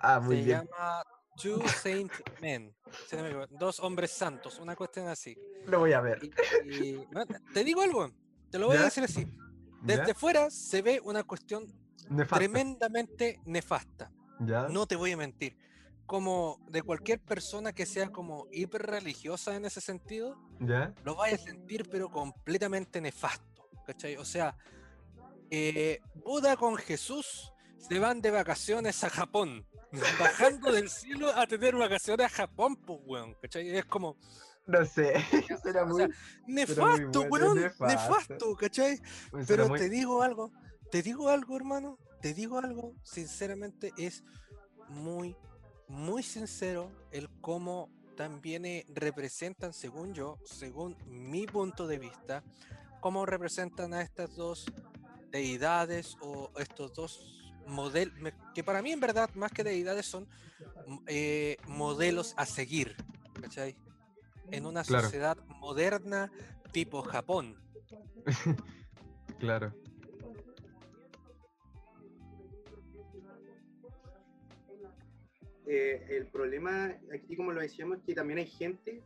Ah, 0.08 0.20
muy 0.20 0.38
Se 0.38 0.44
bien. 0.44 0.70
Llama 0.70 1.04
Two 1.42 1.68
Saint 1.68 2.12
Men. 2.42 2.76
Dos 3.52 3.80
hombres 3.80 4.12
santos, 4.12 4.60
una 4.60 4.76
cuestión 4.76 5.08
así. 5.08 5.36
Lo 5.66 5.80
voy 5.80 5.94
a 5.94 6.02
ver. 6.02 6.20
te 7.54 7.64
digo 7.64 7.82
algo, 7.82 8.12
te 8.52 8.60
lo 8.60 8.68
voy 8.68 8.78
a 8.78 8.84
decir 8.84 9.04
así. 9.04 9.28
Desde 9.82 10.14
fuera 10.14 10.50
se 10.50 10.82
ve 10.82 11.02
una 11.04 11.24
cuestión 11.24 11.66
tremendamente 12.30 13.42
nefasta. 13.46 14.12
No 14.40 14.86
te 14.86 14.96
voy 14.96 15.12
a 15.12 15.18
mentir. 15.18 15.58
Como 16.06 16.60
de 16.70 16.84
cualquier 16.84 17.20
persona 17.20 17.74
que 17.74 17.88
sea 17.88 18.12
como 18.12 18.48
hiper 18.52 18.84
religiosa 18.84 19.56
en 19.56 19.66
ese 19.66 19.82
sentido, 19.82 20.38
lo 21.04 21.16
vaya 21.16 21.36
a 21.36 21.40
sentir 21.40 21.90
pero 21.90 22.10
completamente 22.10 23.02
nefasto. 23.02 23.56
¿cachai? 23.86 24.18
O 24.18 24.26
sea, 24.26 24.56
eh, 25.50 26.00
Buda 26.16 26.58
con 26.58 26.76
Jesús 26.76 27.52
se 27.78 28.00
van 28.00 28.22
de 28.22 28.32
vacaciones 28.32 29.04
a 29.04 29.10
Japón, 29.10 29.66
bajando 30.20 30.72
del 30.72 30.90
cielo 30.90 31.32
a 31.36 31.48
tener 31.48 31.76
vacaciones 31.76 32.26
a 32.26 32.30
Japón, 32.30 32.76
pues, 32.76 33.00
weón. 33.06 33.36
¿cachai? 33.42 33.76
Es 33.76 33.86
como, 33.86 34.18
no 34.68 34.86
sé, 34.86 35.14
será 35.64 35.86
muy. 35.86 36.08
nefasto, 36.48 37.22
weón, 37.22 37.60
nefasto. 37.80 38.56
¿cachai? 38.56 39.00
Pero 39.48 39.70
te 39.72 39.90
digo 39.90 40.22
algo, 40.22 40.52
te 40.90 41.02
digo 41.02 41.30
algo, 41.30 41.56
hermano, 41.56 42.00
te 42.22 42.34
digo 42.34 42.58
algo, 42.58 42.94
sinceramente 43.04 43.94
es 43.98 44.24
muy, 44.90 45.36
muy 45.88 46.24
sincero 46.24 46.92
el 47.12 47.30
cómo 47.42 47.90
también 48.16 48.66
eh, 48.66 48.86
representan, 48.90 49.74
según 49.74 50.14
yo, 50.14 50.40
según 50.46 50.98
mi 51.06 51.46
punto 51.46 51.86
de 51.86 52.00
vista, 52.00 52.44
cómo 53.02 53.26
representan 53.26 53.94
a 53.94 54.02
estas 54.02 54.36
dos 54.36 54.66
deidades 55.32 56.18
o 56.22 56.50
estos 56.58 56.94
dos 56.94 57.45
modelos, 57.68 58.14
que 58.54 58.64
para 58.64 58.82
mí 58.82 58.92
en 58.92 59.00
verdad 59.00 59.30
más 59.36 59.52
que 59.52 59.64
deidades 59.64 60.06
son 60.06 60.28
eh, 61.08 61.58
modelos 61.68 62.34
a 62.38 62.46
seguir, 62.46 62.96
¿cachai? 63.42 63.76
en 64.52 64.66
una 64.66 64.84
sociedad 64.84 65.38
moderna 65.60 66.32
tipo 66.72 67.02
Japón. 67.02 67.56
claro. 69.40 69.74
Eh, 75.68 76.06
el 76.10 76.28
problema 76.28 76.96
aquí, 77.14 77.36
como 77.36 77.52
lo 77.52 77.62
decíamos, 77.62 77.98
es 77.98 78.04
que 78.04 78.14
también 78.14 78.40
hay 78.40 78.48
gente 78.48 79.02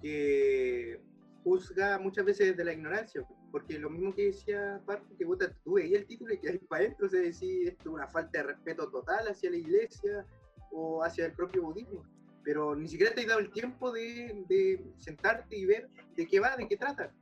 que 0.00 1.00
juzga 1.44 1.98
muchas 1.98 2.24
veces 2.24 2.48
desde 2.48 2.64
la 2.64 2.72
ignorancia, 2.72 3.24
porque 3.52 3.78
lo 3.78 3.90
mismo 3.90 4.14
que 4.14 4.26
decía 4.26 4.82
Parco, 4.84 5.16
que 5.16 5.24
vota 5.24 5.54
tú 5.62 5.78
y 5.78 5.94
el 5.94 6.06
título 6.06 6.34
y 6.34 6.38
que 6.38 6.50
hay 6.50 6.58
para 6.58 6.84
adentro, 6.84 7.08
se 7.08 7.18
decir 7.18 7.68
esto 7.68 7.90
es 7.90 7.94
una 7.94 8.08
falta 8.08 8.38
de 8.38 8.44
respeto 8.44 8.90
total 8.90 9.28
hacia 9.28 9.50
la 9.50 9.56
iglesia 9.56 10.26
o 10.72 11.04
hacia 11.04 11.26
el 11.26 11.32
propio 11.32 11.62
budismo 11.62 12.02
pero 12.44 12.74
ni 12.74 12.88
siquiera 12.88 13.14
te 13.14 13.22
has 13.22 13.26
dado 13.26 13.40
el 13.40 13.50
tiempo 13.50 13.92
de, 13.92 14.44
de, 14.48 14.84
sentarte 14.98 15.56
y 15.56 15.64
ver 15.64 15.88
de 16.16 16.26
qué 16.26 16.40
va, 16.40 16.56
de 16.56 16.66
qué 16.66 16.76
trata. 16.76 17.12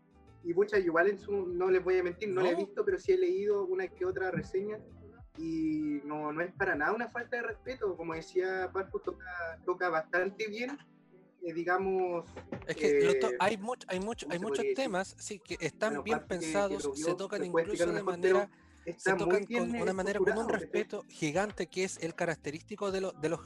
Y 0.43 0.55
muchas, 0.55 0.85
igual 0.85 1.09
en 1.09 1.19
su, 1.19 1.47
no 1.47 1.71
les 1.71 1.85
voy 1.85 1.99
a 1.99 2.03
mentir, 2.03 2.31
no, 2.31 2.43
no 2.43 2.49
he 2.49 2.55
visto, 2.55 2.85
pero 2.85 2.99
sí 2.99 3.13
he 3.13 3.19
leído 3.19 3.67
una 3.67 3.87
que 3.89 4.07
otra 4.07 4.31
reseña 4.31 4.79
y 5.37 6.01
no, 6.05 6.33
no 6.33 6.41
es 6.41 6.53
para 6.55 6.75
nada 6.75 6.93
una 6.93 7.09
falta 7.09 7.37
de 7.37 7.43
respeto. 7.43 7.97
Como 7.97 8.15
decía 8.15 8.71
Parco, 8.73 9.01
toca, 9.01 9.61
toca 9.65 9.89
bastante 9.91 10.49
bien, 10.49 10.79
eh, 11.43 11.53
digamos. 11.53 12.25
Es 12.67 12.77
que 12.77 13.11
eh, 13.11 13.21
hay, 13.39 13.57
mucho, 13.57 13.87
hay, 13.91 14.01
mucho, 14.01 14.27
hay 14.31 14.39
muchos 14.39 14.65
temas 14.75 15.17
sí, 15.19 15.39
que 15.39 15.57
están 15.61 16.03
bien 16.03 16.27
pensados, 16.27 16.89
se 16.95 17.15
tocan 17.15 17.45
incluso 17.45 17.87
de 17.87 18.03
manera 18.03 18.51
se 18.97 19.15
tocan 19.15 19.45
con 19.45 19.75
una 19.77 19.93
manera, 19.93 20.19
con 20.19 20.39
un 20.39 20.49
respeto 20.49 21.05
gigante 21.09 21.67
que 21.67 21.85
es 21.85 21.99
el 22.03 22.15
característico 22.15 22.91
de, 22.91 23.13
de 23.21 23.29
los, 23.29 23.41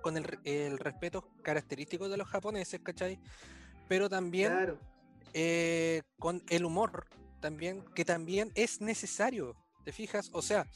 con 0.00 0.16
el, 0.16 0.78
respeto 0.78 1.28
característico 1.42 2.08
de 2.08 2.16
los 2.16 2.28
japoneses, 2.28 2.80
¿cachai? 2.80 3.18
Pero 3.88 4.08
también 4.08 4.78
eh, 5.34 6.02
con 6.18 6.42
el 6.48 6.64
humor, 6.64 7.06
también, 7.40 7.84
que 7.94 8.04
también 8.04 8.50
es 8.54 8.80
necesario, 8.80 9.54
¿te 9.84 9.92
fijas? 9.92 10.30
O 10.32 10.42
sea, 10.42 10.66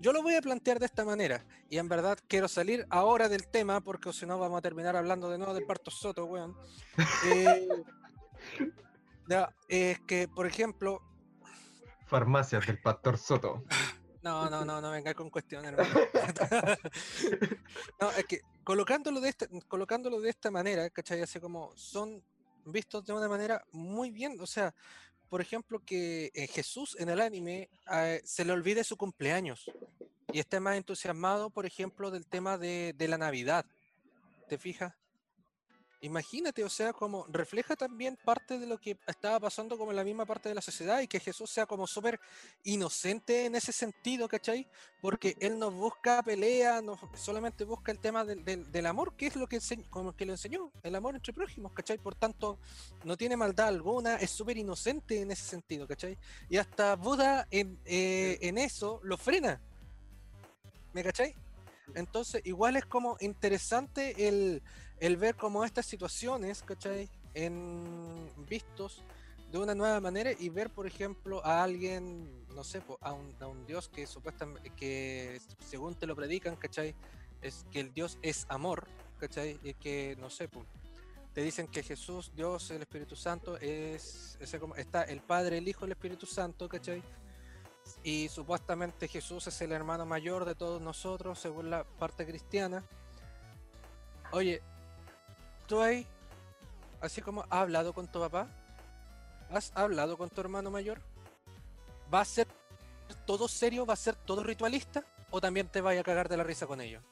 yo 0.00 0.12
lo 0.12 0.22
voy 0.22 0.34
a 0.34 0.42
plantear 0.42 0.78
de 0.78 0.86
esta 0.86 1.04
manera, 1.04 1.44
y 1.68 1.78
en 1.78 1.88
verdad 1.88 2.18
quiero 2.28 2.48
salir 2.48 2.86
ahora 2.90 3.28
del 3.28 3.48
tema, 3.48 3.80
porque 3.80 4.12
si 4.12 4.26
no 4.26 4.38
vamos 4.38 4.58
a 4.58 4.62
terminar 4.62 4.96
hablando 4.96 5.30
de 5.30 5.38
nuevo 5.38 5.54
del 5.54 5.64
parto 5.64 5.90
soto, 5.90 6.24
weón. 6.24 6.56
Eh, 9.28 9.44
es 9.66 9.98
que, 10.02 10.28
por 10.28 10.46
ejemplo, 10.46 11.02
Farmacias 12.06 12.66
del 12.66 12.80
Pastor 12.80 13.18
Soto. 13.18 13.64
No, 14.22 14.48
no, 14.48 14.64
no, 14.64 14.80
no 14.80 14.90
venga 14.90 15.14
con 15.14 15.30
cuestiones, 15.30 15.72
no, 18.00 18.10
es 18.10 18.24
que 18.26 18.40
colocándolo 18.64 19.20
de 19.20 19.28
esta, 19.28 19.46
colocándolo 19.68 20.20
de 20.20 20.30
esta 20.30 20.50
manera, 20.50 20.90
¿cachai? 20.90 21.22
Así 21.22 21.38
como 21.38 21.76
son 21.76 22.24
vistos 22.64 23.04
de 23.04 23.12
una 23.12 23.28
manera 23.28 23.64
muy 23.72 24.10
bien, 24.10 24.36
o 24.40 24.46
sea, 24.46 24.74
por 25.28 25.40
ejemplo, 25.40 25.80
que 25.80 26.30
eh, 26.34 26.46
Jesús 26.46 26.96
en 26.98 27.08
el 27.08 27.20
anime 27.20 27.68
eh, 27.92 28.20
se 28.24 28.44
le 28.44 28.52
olvide 28.52 28.84
su 28.84 28.96
cumpleaños 28.96 29.70
y 30.32 30.38
esté 30.38 30.60
más 30.60 30.76
entusiasmado, 30.76 31.50
por 31.50 31.66
ejemplo, 31.66 32.10
del 32.10 32.26
tema 32.26 32.58
de, 32.58 32.94
de 32.96 33.08
la 33.08 33.18
Navidad. 33.18 33.64
¿Te 34.48 34.58
fijas? 34.58 34.94
Imagínate, 36.06 36.62
o 36.62 36.68
sea, 36.68 36.92
como 36.92 37.26
refleja 37.28 37.74
también 37.74 38.16
parte 38.24 38.60
de 38.60 38.66
lo 38.66 38.78
que 38.78 38.96
estaba 39.08 39.40
pasando 39.40 39.76
como 39.76 39.90
en 39.90 39.96
la 39.96 40.04
misma 40.04 40.24
parte 40.24 40.48
de 40.48 40.54
la 40.54 40.60
sociedad 40.60 41.00
y 41.00 41.08
que 41.08 41.18
Jesús 41.18 41.50
sea 41.50 41.66
como 41.66 41.84
súper 41.88 42.20
inocente 42.62 43.46
en 43.46 43.56
ese 43.56 43.72
sentido, 43.72 44.28
¿cachai? 44.28 44.68
Porque 45.00 45.36
él 45.40 45.58
no 45.58 45.72
busca 45.72 46.22
pelea, 46.22 46.80
no 46.80 46.96
solamente 47.16 47.64
busca 47.64 47.90
el 47.90 47.98
tema 47.98 48.24
del, 48.24 48.44
del, 48.44 48.86
amor, 48.86 49.16
que 49.16 49.26
es 49.26 49.34
lo 49.34 49.48
que, 49.48 49.58
como 49.90 50.14
que 50.14 50.26
lo 50.26 50.32
enseñó, 50.32 50.70
el 50.84 50.94
amor 50.94 51.16
entre 51.16 51.32
prójimos, 51.32 51.72
¿cachai? 51.72 51.98
Por 51.98 52.14
tanto, 52.14 52.60
no 53.02 53.16
tiene 53.16 53.36
maldad 53.36 53.66
alguna, 53.66 54.14
es 54.14 54.30
súper 54.30 54.56
inocente 54.58 55.20
en 55.20 55.32
ese 55.32 55.42
sentido, 55.42 55.88
¿cachai? 55.88 56.16
Y 56.48 56.58
hasta 56.58 56.94
Buda 56.94 57.48
en, 57.50 57.80
eh, 57.84 58.38
en 58.42 58.58
eso 58.58 59.00
lo 59.02 59.18
frena, 59.18 59.60
¿me 60.92 61.02
cachai? 61.02 61.34
Entonces, 61.94 62.42
igual 62.44 62.76
es 62.76 62.84
como 62.84 63.16
interesante 63.20 64.28
el 64.28 64.62
el 65.00 65.16
ver 65.16 65.36
como 65.36 65.64
estas 65.64 65.86
situaciones, 65.86 66.62
¿cachai? 66.62 67.08
En 67.34 68.30
vistos 68.48 69.02
de 69.50 69.58
una 69.58 69.74
nueva 69.74 70.00
manera 70.00 70.32
y 70.38 70.48
ver, 70.48 70.70
por 70.70 70.86
ejemplo, 70.86 71.44
a 71.44 71.62
alguien, 71.62 72.46
no 72.54 72.64
sé, 72.64 72.82
a 73.00 73.12
un, 73.12 73.34
a 73.40 73.46
un 73.46 73.66
Dios 73.66 73.88
que 73.88 74.06
supuestamente, 74.06 74.70
que 74.70 75.40
según 75.60 75.94
te 75.94 76.06
lo 76.06 76.16
predican, 76.16 76.56
¿cachai? 76.56 76.94
Es 77.42 77.66
que 77.70 77.80
el 77.80 77.92
Dios 77.92 78.18
es 78.22 78.46
amor, 78.48 78.86
¿cachai? 79.18 79.60
Y 79.62 79.74
que, 79.74 80.16
no 80.18 80.30
sé, 80.30 80.48
te 81.34 81.42
dicen 81.42 81.68
que 81.68 81.82
Jesús, 81.82 82.32
Dios, 82.34 82.70
el 82.70 82.82
Espíritu 82.82 83.14
Santo, 83.14 83.58
es, 83.58 84.38
como, 84.58 84.74
está 84.76 85.02
el 85.02 85.20
Padre, 85.20 85.58
el 85.58 85.68
Hijo, 85.68 85.84
el 85.84 85.92
Espíritu 85.92 86.24
Santo, 86.24 86.68
¿cachai? 86.68 87.02
Y 88.02 88.28
supuestamente 88.28 89.08
Jesús 89.08 89.46
es 89.46 89.60
el 89.60 89.72
hermano 89.72 90.06
mayor 90.06 90.44
de 90.44 90.54
todos 90.54 90.80
nosotros, 90.80 91.38
según 91.38 91.70
la 91.70 91.84
parte 91.84 92.26
cristiana. 92.26 92.84
Oye, 94.32 94.62
¿Tú 95.66 95.80
ahí, 95.80 96.06
así 97.00 97.20
como 97.20 97.42
has 97.42 97.52
hablado 97.52 97.92
con 97.92 98.06
tu 98.06 98.20
papá? 98.20 98.48
¿Has 99.50 99.72
hablado 99.74 100.16
con 100.16 100.30
tu 100.30 100.40
hermano 100.40 100.70
mayor? 100.70 101.00
¿Va 102.12 102.20
a 102.20 102.24
ser 102.24 102.46
todo 103.26 103.48
serio? 103.48 103.84
¿Va 103.84 103.94
a 103.94 103.96
ser 103.96 104.14
todo 104.14 104.44
ritualista? 104.44 105.04
¿O 105.30 105.40
también 105.40 105.68
te 105.68 105.80
vaya 105.80 106.00
a 106.00 106.04
cagar 106.04 106.28
de 106.28 106.36
la 106.36 106.44
risa 106.44 106.68
con 106.68 106.80
ellos? 106.80 107.02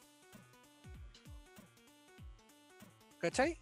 ¿Cachai? 3.19 3.59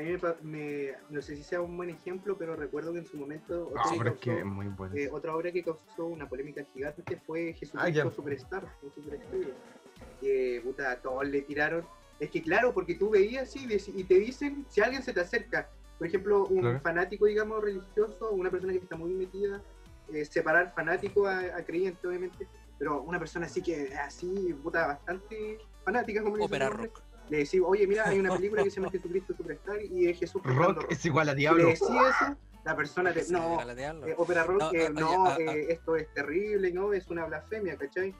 A 0.00 0.02
mí 0.02 0.16
me, 0.42 0.94
no 1.10 1.20
sé 1.20 1.36
si 1.36 1.42
sea 1.42 1.60
un 1.60 1.76
buen 1.76 1.90
ejemplo, 1.90 2.34
pero 2.38 2.56
recuerdo 2.56 2.94
que 2.94 3.00
en 3.00 3.06
su 3.06 3.18
momento 3.18 3.68
otra, 3.68 4.12
ah, 4.12 4.14
que 4.18 4.42
muy 4.44 4.68
bueno. 4.68 4.96
eh, 4.96 5.10
otra 5.12 5.36
obra 5.36 5.52
que 5.52 5.62
causó 5.62 6.06
una 6.06 6.26
polémica 6.26 6.64
gigante 6.72 7.16
fue 7.26 7.52
Jesucristo 7.52 8.08
ah, 8.08 8.10
Superstar, 8.10 8.64
que 10.18 10.62
puta, 10.64 10.96
todos 11.02 11.28
le 11.28 11.42
tiraron. 11.42 11.84
Es 12.18 12.30
que 12.30 12.40
claro, 12.40 12.72
porque 12.72 12.94
tú 12.94 13.10
veías 13.10 13.54
y, 13.56 13.68
y 13.94 14.04
te 14.04 14.14
dicen, 14.14 14.64
si 14.70 14.80
alguien 14.80 15.02
se 15.02 15.12
te 15.12 15.20
acerca, 15.20 15.68
por 15.98 16.06
ejemplo, 16.06 16.46
un 16.46 16.80
fanático, 16.80 17.26
digamos, 17.26 17.62
religioso, 17.62 18.30
una 18.30 18.50
persona 18.50 18.72
que 18.72 18.78
está 18.78 18.96
muy 18.96 19.12
metida, 19.12 19.60
eh, 20.14 20.24
separar 20.24 20.72
fanático 20.74 21.26
a, 21.26 21.62
creyente, 21.66 22.08
obviamente, 22.08 22.48
pero 22.78 23.02
una 23.02 23.18
persona 23.18 23.44
así 23.44 23.60
que, 23.60 23.94
así, 23.94 24.54
puta, 24.62 24.86
bastante 24.86 25.58
fanática, 25.84 26.22
como 26.22 26.42
Opera 26.42 26.70
rock 26.70 27.02
le 27.30 27.38
decís, 27.38 27.62
oye, 27.64 27.86
mira, 27.86 28.08
hay 28.08 28.18
una 28.18 28.34
película 28.34 28.62
que 28.64 28.70
se 28.70 28.80
llama 28.80 28.90
Jesucristo 28.92 29.34
Superstar 29.36 29.80
y 29.82 30.08
es 30.08 30.18
Jesús. 30.18 30.42
Rock 30.44 30.86
es 30.90 31.04
igual 31.06 31.28
a 31.28 31.34
diablo. 31.34 31.64
Le 31.64 31.70
decís 31.70 31.88
eso, 31.88 32.36
la 32.64 32.76
persona 32.76 33.12
te. 33.12 33.24
No, 33.30 33.60
eh, 33.62 34.14
ópera 34.18 34.44
rock, 34.44 34.60
no, 34.60 34.72
eh, 34.72 34.90
no 34.90 35.26
ah, 35.26 35.36
ah. 35.38 35.40
Eh, 35.40 35.66
esto 35.70 35.96
es 35.96 36.12
terrible, 36.12 36.72
no, 36.72 36.92
es 36.92 37.06
una 37.08 37.24
blasfemia, 37.26 37.76
¿cachai? 37.76 38.14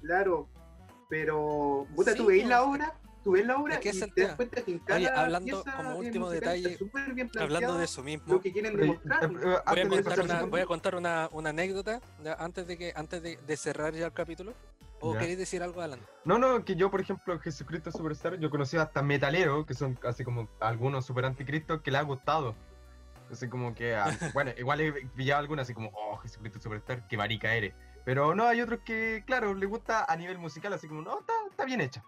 Claro, 0.00 0.48
pero, 1.08 1.86
puta, 1.94 2.14
tú 2.14 2.26
veis 2.26 2.46
la 2.46 2.62
obra, 2.64 2.94
tú 3.22 3.32
ves 3.32 3.46
la 3.46 3.58
obra 3.58 3.78
y 3.80 3.90
te 3.90 4.22
das 4.22 4.36
cuenta 4.36 4.62
que 4.62 4.72
en 4.72 4.78
cada 4.80 4.98
Oye, 4.98 5.08
hablando 5.08 5.64
como 5.76 5.96
último 5.96 6.30
detalle, 6.30 6.78
hablando 7.38 7.78
de 7.78 7.84
eso 7.84 8.02
mismo, 8.02 8.34
lo 8.34 8.40
que 8.40 8.52
quieren 8.52 8.74
demostrar. 8.74 9.28
voy, 9.28 9.54
a 9.54 10.02
contar 10.02 10.20
una, 10.24 10.42
voy 10.44 10.60
a 10.60 10.66
contar 10.66 10.94
una, 10.96 11.28
una 11.32 11.50
anécdota 11.50 12.00
antes 12.38 12.66
de 12.66 12.78
que 12.78 12.92
antes 12.96 13.22
de, 13.22 13.38
de 13.46 13.56
cerrar 13.58 13.92
ya 13.92 14.06
el 14.06 14.12
capítulo. 14.12 14.54
¿O 15.02 15.14
queréis 15.14 15.36
decir 15.36 15.62
algo 15.62 15.80
adelante? 15.80 16.06
No, 16.24 16.38
no, 16.38 16.64
que 16.64 16.76
yo, 16.76 16.88
por 16.90 17.00
ejemplo, 17.00 17.36
Jesucristo 17.40 17.90
Superstar, 17.90 18.38
yo 18.38 18.50
conocí 18.50 18.76
hasta 18.76 19.02
metalero, 19.02 19.66
que 19.66 19.74
son 19.74 19.98
así 20.04 20.22
como 20.22 20.48
algunos 20.60 21.04
super 21.04 21.24
anticristos, 21.24 21.82
que 21.82 21.90
le 21.90 21.98
ha 21.98 22.02
gustado. 22.02 22.54
Así 23.30 23.48
como 23.48 23.74
que, 23.74 23.96
ah, 23.96 24.06
bueno, 24.34 24.52
igual 24.56 24.80
he 24.80 24.92
pillado 25.08 25.40
algunos 25.40 25.64
así 25.64 25.74
como, 25.74 25.90
oh, 25.92 26.18
Jesucristo 26.18 26.60
Superstar, 26.60 27.08
qué 27.08 27.16
marica 27.16 27.52
eres. 27.52 27.74
Pero 28.04 28.34
no, 28.34 28.46
hay 28.46 28.60
otros 28.60 28.80
que, 28.84 29.24
claro, 29.26 29.54
le 29.54 29.66
gusta 29.66 30.04
a 30.08 30.16
nivel 30.16 30.38
musical, 30.38 30.72
así 30.72 30.86
como, 30.86 31.02
no, 31.02 31.18
está, 31.18 31.32
está 31.50 31.64
bien 31.64 31.80
hecha. 31.80 32.04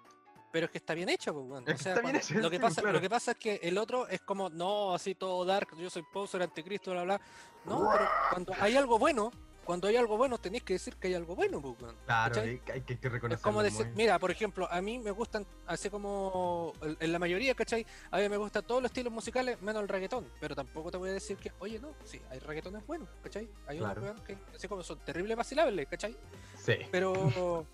Pero 0.52 0.66
es 0.66 0.70
que 0.70 0.78
está 0.78 0.94
bien 0.94 1.08
hecho, 1.08 1.34
pues, 1.34 1.46
bueno. 1.46 1.66
o 1.74 1.76
sea, 1.76 1.96
lo, 1.96 2.48
que 2.48 2.60
pasa, 2.60 2.80
lo 2.80 3.00
que 3.00 3.10
pasa 3.10 3.32
es 3.32 3.38
que 3.38 3.58
el 3.60 3.76
otro 3.76 4.06
es 4.06 4.20
como, 4.20 4.50
no, 4.50 4.94
así 4.94 5.16
todo 5.16 5.44
dark, 5.44 5.76
yo 5.76 5.90
soy 5.90 6.04
poser, 6.12 6.42
anticristo, 6.42 6.92
bla, 6.92 7.02
bla. 7.02 7.20
No, 7.64 7.88
pero 7.90 8.08
cuando 8.30 8.52
hay 8.60 8.76
algo 8.76 9.00
bueno, 9.00 9.32
cuando 9.64 9.88
hay 9.88 9.96
algo 9.96 10.16
bueno 10.16 10.38
tenéis 10.38 10.62
que 10.62 10.74
decir 10.74 10.96
que 10.96 11.08
hay 11.08 11.14
algo 11.14 11.34
bueno, 11.34 11.60
pues, 11.60 11.92
Claro, 12.04 12.40
hay, 12.40 12.58
que, 12.58 12.98
que 12.98 13.08
reconocerlo. 13.08 13.34
Es 13.34 13.40
como 13.40 13.62
decir, 13.62 13.86
mira, 13.94 14.18
por 14.18 14.30
ejemplo, 14.30 14.68
a 14.70 14.80
mí 14.80 14.98
me 14.98 15.10
gustan, 15.10 15.46
así 15.66 15.90
como 15.90 16.72
en 16.82 17.12
la 17.12 17.18
mayoría, 17.18 17.54
¿cachai? 17.54 17.86
A 18.10 18.18
mí 18.18 18.28
me 18.28 18.36
gustan 18.36 18.64
todos 18.64 18.82
los 18.82 18.90
estilos 18.90 19.12
musicales, 19.12 19.60
menos 19.62 19.82
el 19.82 19.88
reggaetón, 19.88 20.26
pero 20.40 20.54
tampoco 20.54 20.90
te 20.90 20.96
voy 20.96 21.10
a 21.10 21.12
decir 21.14 21.36
que, 21.36 21.52
oye, 21.58 21.78
no, 21.78 21.94
sí, 22.04 22.20
hay 22.30 22.38
reggaetones 22.38 22.86
buenos, 22.86 23.08
¿cachai? 23.22 23.48
Hay 23.66 23.80
unos 23.80 24.20
que, 24.22 24.36
así 24.54 24.68
como 24.68 24.82
son 24.82 24.98
terribles 25.00 25.36
vacilables, 25.36 25.88
¿cachai? 25.88 26.16
Sí. 26.62 26.74
Pero 26.90 27.14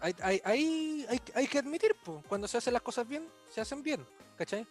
hay, 0.00 0.14
hay, 0.22 0.40
hay, 0.44 1.20
hay, 1.34 1.46
que 1.46 1.58
admitir, 1.58 1.96
pues, 2.02 2.24
cuando 2.28 2.48
se 2.48 2.58
hacen 2.58 2.72
las 2.72 2.82
cosas 2.82 3.06
bien, 3.06 3.28
se 3.50 3.60
hacen 3.60 3.82
bien, 3.82 4.06
¿cachai? 4.36 4.66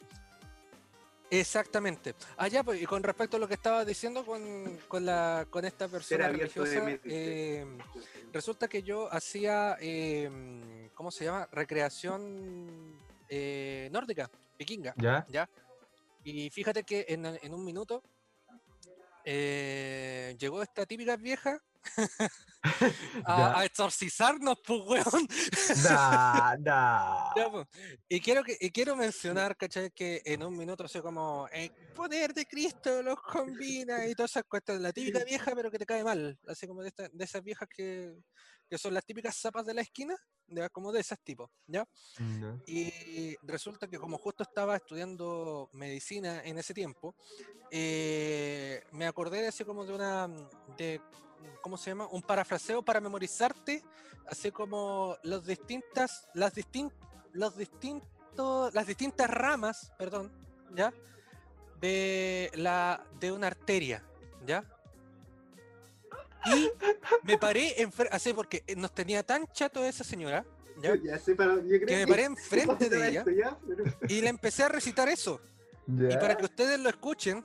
Exactamente. 1.31 2.15
Allá, 2.37 2.61
ah, 2.61 2.63
pues, 2.63 2.81
y 2.81 2.85
con 2.85 3.03
respecto 3.03 3.37
a 3.37 3.39
lo 3.39 3.47
que 3.47 3.53
estaba 3.53 3.85
diciendo 3.85 4.25
con, 4.25 4.77
con, 4.87 5.05
la, 5.05 5.45
con 5.49 5.65
esta 5.65 5.87
persona 5.87 6.27
religiosa, 6.27 6.81
eh, 7.05 7.65
resulta 8.33 8.67
que 8.67 8.81
yo 8.81 9.11
hacía, 9.13 9.77
eh, 9.79 10.89
¿cómo 10.93 11.11
se 11.11 11.25
llama? 11.25 11.47
Recreación 11.51 12.99
eh, 13.27 13.89
nórdica, 13.91 14.29
vikinga. 14.57 14.93
¿Ya? 14.97 15.25
¿Ya? 15.29 15.49
Y 16.23 16.49
fíjate 16.49 16.83
que 16.83 17.05
en, 17.09 17.25
en 17.25 17.53
un 17.53 17.63
minuto 17.63 18.03
eh, 19.23 20.35
llegó 20.39 20.63
esta 20.63 20.85
típica 20.85 21.15
vieja 21.15 21.61
a, 23.25 23.65
exorcizarnos, 23.65 24.57
pues, 24.65 24.81
weón. 24.85 25.27
Pues. 27.51 27.67
Y 28.09 28.19
quiero 28.19 28.43
que 28.43 28.57
y 28.59 28.69
quiero 28.69 28.95
mencionar, 28.95 29.55
¿cachai? 29.55 29.91
Que 29.91 30.21
en 30.25 30.43
un 30.43 30.57
minuto, 30.57 30.83
así 30.83 30.99
como 30.99 31.47
el 31.51 31.71
poder 31.95 32.33
de 32.33 32.45
Cristo 32.45 33.01
los 33.01 33.21
combina 33.21 34.05
y 34.07 34.13
todas 34.13 34.31
esas 34.31 34.43
cuestiones. 34.43 34.83
La 34.83 34.91
típica 34.91 35.23
vieja, 35.23 35.53
pero 35.55 35.71
que 35.71 35.79
te 35.79 35.85
cae 35.85 36.03
mal. 36.03 36.37
Así 36.47 36.67
como 36.67 36.83
de, 36.83 36.91
de 37.11 37.25
esas 37.25 37.43
viejas 37.43 37.67
que, 37.69 38.13
que 38.69 38.77
son 38.77 38.93
las 38.93 39.05
típicas 39.05 39.35
zapas 39.35 39.65
de 39.65 39.73
la 39.73 39.81
esquina, 39.81 40.15
de, 40.47 40.69
como 40.69 40.91
de 40.91 40.99
esas 40.99 41.19
tipos, 41.19 41.49
¿ya? 41.67 41.87
Y 42.67 43.35
resulta 43.43 43.87
que 43.87 43.97
como 43.97 44.17
justo 44.17 44.43
estaba 44.43 44.75
estudiando 44.75 45.69
medicina 45.73 46.43
en 46.43 46.57
ese 46.57 46.73
tiempo, 46.73 47.15
eh, 47.71 48.83
me 48.91 49.07
acordé 49.07 49.41
de 49.41 49.47
así 49.47 49.63
como 49.63 49.85
de 49.85 49.93
una, 49.93 50.27
de 50.77 51.01
¿cómo 51.61 51.77
se 51.77 51.91
llama? 51.91 52.07
Un 52.07 52.21
parafraseo 52.21 52.83
para 52.83 53.01
memorizarte, 53.01 53.83
así 54.27 54.51
como 54.51 55.17
los 55.23 55.45
distintas, 55.45 56.27
las 56.33 56.53
distin, 56.53 56.91
los 57.33 57.57
distintos, 57.57 58.73
las 58.73 58.87
distintas 58.87 59.29
ramas, 59.29 59.91
perdón, 59.97 60.31
¿ya? 60.75 60.93
De 61.79 62.51
la 62.55 63.03
de 63.19 63.31
una 63.31 63.47
arteria, 63.47 64.03
¿ya? 64.45 64.63
Y 66.45 66.69
me 67.23 67.37
paré 67.37 67.81
en 67.81 67.91
así 68.11 68.33
porque 68.33 68.63
nos 68.77 68.93
tenía 68.93 69.23
tan 69.23 69.45
chato 69.51 69.83
esa 69.83 70.03
señora, 70.03 70.45
¿ya? 70.81 70.93
que 70.95 71.97
me 71.97 72.07
paré 72.07 72.23
enfrente 72.25 72.89
de 72.89 73.09
ella 73.09 73.25
y 74.07 74.21
le 74.21 74.29
empecé 74.29 74.63
a 74.63 74.69
recitar 74.69 75.09
eso. 75.09 75.41
Y 75.87 76.15
para 76.17 76.37
que 76.37 76.45
ustedes 76.45 76.79
lo 76.79 76.89
escuchen, 76.89 77.43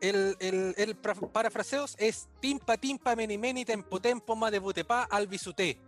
el, 0.00 0.36
el, 0.38 0.74
el 0.76 0.96
parafraseos 0.96 1.96
es 1.98 2.28
timpa 2.40 2.76
timpa 2.76 3.16
meni 3.16 3.38
meni 3.38 3.64
tempo 3.64 4.00
tempo 4.00 4.36
ma 4.36 4.50
de 4.50 4.58
butepa 4.58 5.04
al 5.04 5.26
bisuté. 5.26 5.78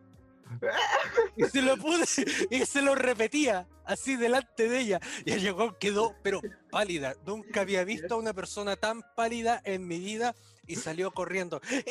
y 1.36 1.44
se 1.44 1.62
lo 1.62 1.76
pude 1.76 2.04
y 2.50 2.66
se 2.66 2.82
lo 2.82 2.96
repetía 2.96 3.68
así 3.84 4.16
delante 4.16 4.68
de 4.68 4.80
ella. 4.80 5.00
Y 5.24 5.32
el 5.32 5.40
llegó, 5.40 5.78
quedó, 5.78 6.16
pero 6.22 6.40
pálida. 6.70 7.14
Nunca 7.24 7.61
había 7.61 7.84
visto 7.84 8.14
a 8.14 8.18
una 8.18 8.32
persona 8.32 8.76
tan 8.76 9.02
pálida 9.14 9.61
en 9.64 9.86
mi 9.86 10.00
vida 10.00 10.34
y 10.70 10.76
salió 10.76 11.10
corriendo. 11.10 11.60
¡El 11.68 11.84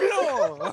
diablo! 0.00 0.72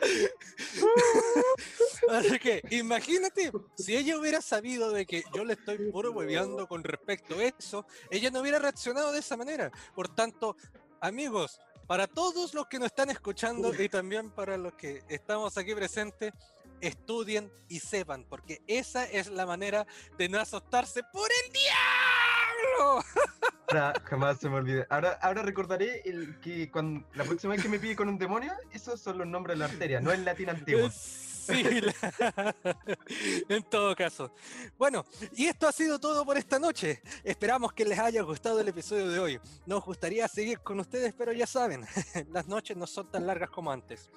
Así 2.08 2.38
que 2.38 2.62
imagínate, 2.70 3.50
si 3.76 3.96
ella 3.96 4.16
hubiera 4.16 4.40
sabido 4.40 4.92
de 4.92 5.04
que 5.06 5.24
yo 5.34 5.44
le 5.44 5.54
estoy 5.54 5.90
puro 5.90 6.12
hueveando 6.12 6.68
con 6.68 6.84
respecto 6.84 7.34
a 7.34 7.42
eso, 7.44 7.84
ella 8.10 8.30
no 8.30 8.40
hubiera 8.40 8.60
reaccionado 8.60 9.10
de 9.12 9.18
esa 9.18 9.36
manera. 9.36 9.72
Por 9.94 10.14
tanto, 10.14 10.56
amigos, 11.00 11.58
para 11.88 12.06
todos 12.06 12.54
los 12.54 12.68
que 12.68 12.78
nos 12.78 12.86
están 12.86 13.10
escuchando 13.10 13.74
y 13.74 13.88
también 13.88 14.30
para 14.30 14.56
los 14.56 14.74
que 14.74 15.02
estamos 15.08 15.58
aquí 15.58 15.74
presentes, 15.74 16.32
estudien 16.80 17.52
y 17.68 17.80
sepan, 17.80 18.24
porque 18.24 18.62
esa 18.68 19.04
es 19.04 19.26
la 19.28 19.46
manera 19.46 19.84
de 20.16 20.28
no 20.28 20.38
asustarse 20.38 21.02
por 21.12 21.28
el 21.44 21.52
diablo. 21.52 22.19
Ahora, 23.68 23.92
jamás 24.04 24.38
se 24.38 24.48
me 24.48 24.56
olvide. 24.56 24.86
Ahora, 24.90 25.18
ahora 25.22 25.42
recordaré 25.42 26.02
el 26.04 26.40
que 26.40 26.70
cuando 26.70 27.06
la 27.14 27.24
próxima 27.24 27.54
vez 27.54 27.62
que 27.62 27.68
me 27.68 27.78
pide 27.78 27.94
con 27.94 28.08
un 28.08 28.18
demonio, 28.18 28.52
esos 28.72 29.00
son 29.00 29.18
los 29.18 29.26
nombres 29.26 29.56
de 29.56 29.60
la 29.60 29.70
arteria, 29.70 30.00
no 30.00 30.10
el 30.10 30.24
latín 30.24 30.50
antiguo. 30.50 30.90
Sí, 31.40 31.64
en 33.48 33.62
todo 33.64 33.96
caso. 33.96 34.30
Bueno, 34.78 35.04
y 35.34 35.46
esto 35.46 35.66
ha 35.66 35.72
sido 35.72 35.98
todo 35.98 36.24
por 36.24 36.36
esta 36.36 36.58
noche. 36.58 37.02
Esperamos 37.24 37.72
que 37.72 37.84
les 37.84 37.98
haya 37.98 38.22
gustado 38.22 38.60
el 38.60 38.68
episodio 38.68 39.08
de 39.08 39.18
hoy. 39.18 39.40
Nos 39.66 39.84
gustaría 39.84 40.28
seguir 40.28 40.60
con 40.60 40.78
ustedes, 40.78 41.12
pero 41.14 41.32
ya 41.32 41.46
saben, 41.46 41.84
las 42.30 42.46
noches 42.46 42.76
no 42.76 42.86
son 42.86 43.10
tan 43.10 43.26
largas 43.26 43.50
como 43.50 43.72
antes. 43.72 44.10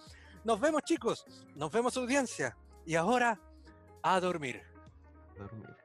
Nos 0.43 0.59
vemos 0.59 0.83
chicos, 0.83 1.25
nos 1.55 1.71
vemos 1.71 1.95
audiencia. 1.97 2.55
Y 2.85 2.95
ahora, 2.95 3.39
a 4.03 4.19
dormir. 4.19 4.61
dormir. 5.37 5.82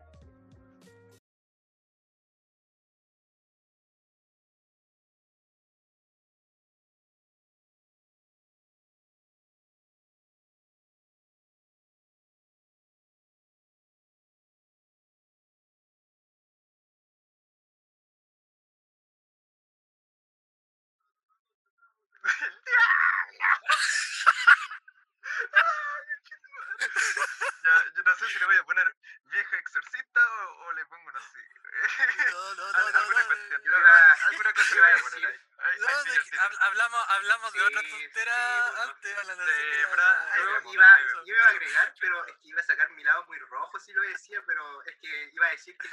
Poner 35.86 36.20
ahí. 36.20 36.56
hablamos, 36.60 37.08
hablamos 37.08 37.52
de 37.52 37.62
otra 37.62 37.82
tontera 37.82 38.82
antes. 38.82 39.18
A 39.18 39.24
la 39.24 39.34
yo 39.36 40.72
iba, 40.72 40.98
iba 41.24 41.44
a 41.44 41.48
agregar, 41.48 41.94
pero 42.00 42.26
es 42.26 42.36
que 42.36 42.48
iba 42.48 42.60
a 42.60 42.64
sacar 42.64 42.90
mi 42.90 43.04
lado 43.04 43.24
muy 43.26 43.38
rojo 43.38 43.78
si 43.78 43.92
lo 43.92 44.02
decía, 44.02 44.42
pero 44.46 44.82
es 44.84 44.96
que 45.00 45.30
iba 45.32 45.46
a 45.46 45.50
decir 45.50 45.76
que 45.78 45.88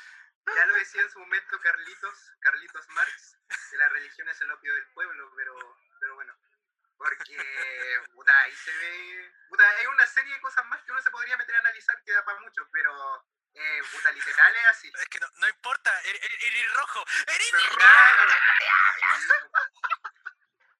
ya 0.53 0.65
lo 0.65 0.75
decía 0.75 1.01
en 1.01 1.09
su 1.09 1.19
momento 1.19 1.59
Carlitos, 1.59 2.33
Carlitos 2.39 2.87
Marx, 2.89 3.37
que 3.71 3.77
la 3.77 3.89
religión 3.89 4.29
es 4.29 4.39
el 4.41 4.51
opio 4.51 4.73
del 4.73 4.87
pueblo, 4.93 5.31
pero, 5.35 5.77
pero 5.99 6.15
bueno. 6.15 6.35
Porque, 6.97 7.37
puta, 8.13 8.41
ahí 8.41 8.55
se 8.55 8.71
ve. 8.71 9.33
Puta, 9.49 9.69
hay 9.69 9.85
una 9.87 10.05
serie 10.07 10.33
de 10.33 10.41
cosas 10.41 10.65
más 10.67 10.81
que 10.83 10.91
uno 10.91 11.01
se 11.01 11.11
podría 11.11 11.37
meter 11.37 11.55
a 11.55 11.59
analizar 11.59 12.01
que 12.03 12.13
da 12.13 12.23
para 12.23 12.39
mucho, 12.39 12.67
pero. 12.71 13.25
Eh, 13.57 13.81
puta, 13.89 14.11
literal 14.11 14.53
es 14.57 14.65
así. 14.67 14.91
Es 14.99 15.07
que 15.07 15.17
no, 15.19 15.29
no 15.35 15.47
importa, 15.47 15.97
eres, 16.01 16.21
eres 16.21 16.73
rojo. 16.73 17.05
¡Eres 17.25 17.51
rojo! 17.51 17.69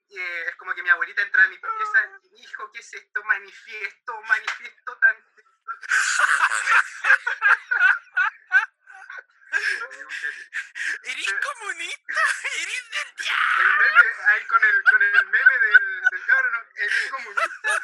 Eh, 0.09 0.45
es 0.47 0.55
como 0.55 0.73
que 0.73 0.81
mi 0.83 0.89
abuelita 0.89 1.21
entra 1.21 1.43
a 1.43 1.47
mi 1.47 1.57
pieza 1.57 2.09
y 2.23 2.43
hijo, 2.43 2.69
¿qué 2.71 2.79
es 2.79 2.93
esto? 2.93 3.23
Manifiesto, 3.23 4.21
manifiesto 4.23 4.97
tan. 4.97 5.15
¿Eres 11.03 11.33
comunista? 11.33 12.13
¿Eres 12.61 12.89
del 12.91 13.15
diablo? 13.15 13.61
El 13.61 13.77
meme, 13.77 14.01
ahí 14.27 14.45
con 14.47 14.63
el, 14.63 14.83
con 14.83 15.03
el 15.03 15.25
meme 15.27 15.59
del, 15.59 16.01
del 16.11 16.25
cabrón, 16.25 16.51
¿no? 16.51 16.59
¿eres 16.75 17.11
comunista? 17.11 17.83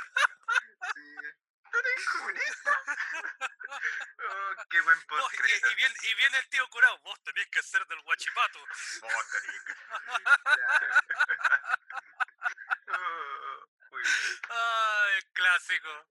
Sí. 0.96 1.11
¿Eres 1.74 2.06
comunista? 2.12 2.84
Oh, 4.30 4.56
qué 4.70 4.82
buen 4.82 5.02
post 5.08 5.34
y, 5.34 5.76
viene, 5.76 5.96
y 6.02 6.14
viene 6.16 6.38
el 6.38 6.50
tío 6.50 6.68
curado, 6.70 7.00
vos 7.00 7.22
tenés 7.24 7.48
que 7.48 7.64
ser 7.64 7.86
del 7.88 8.02
guachipato. 8.02 8.60
Vos 8.60 9.30
tenés 9.32 9.64
que. 9.64 9.74
oh, 12.94 13.66
Ay, 14.50 15.22
clásico. 15.34 16.08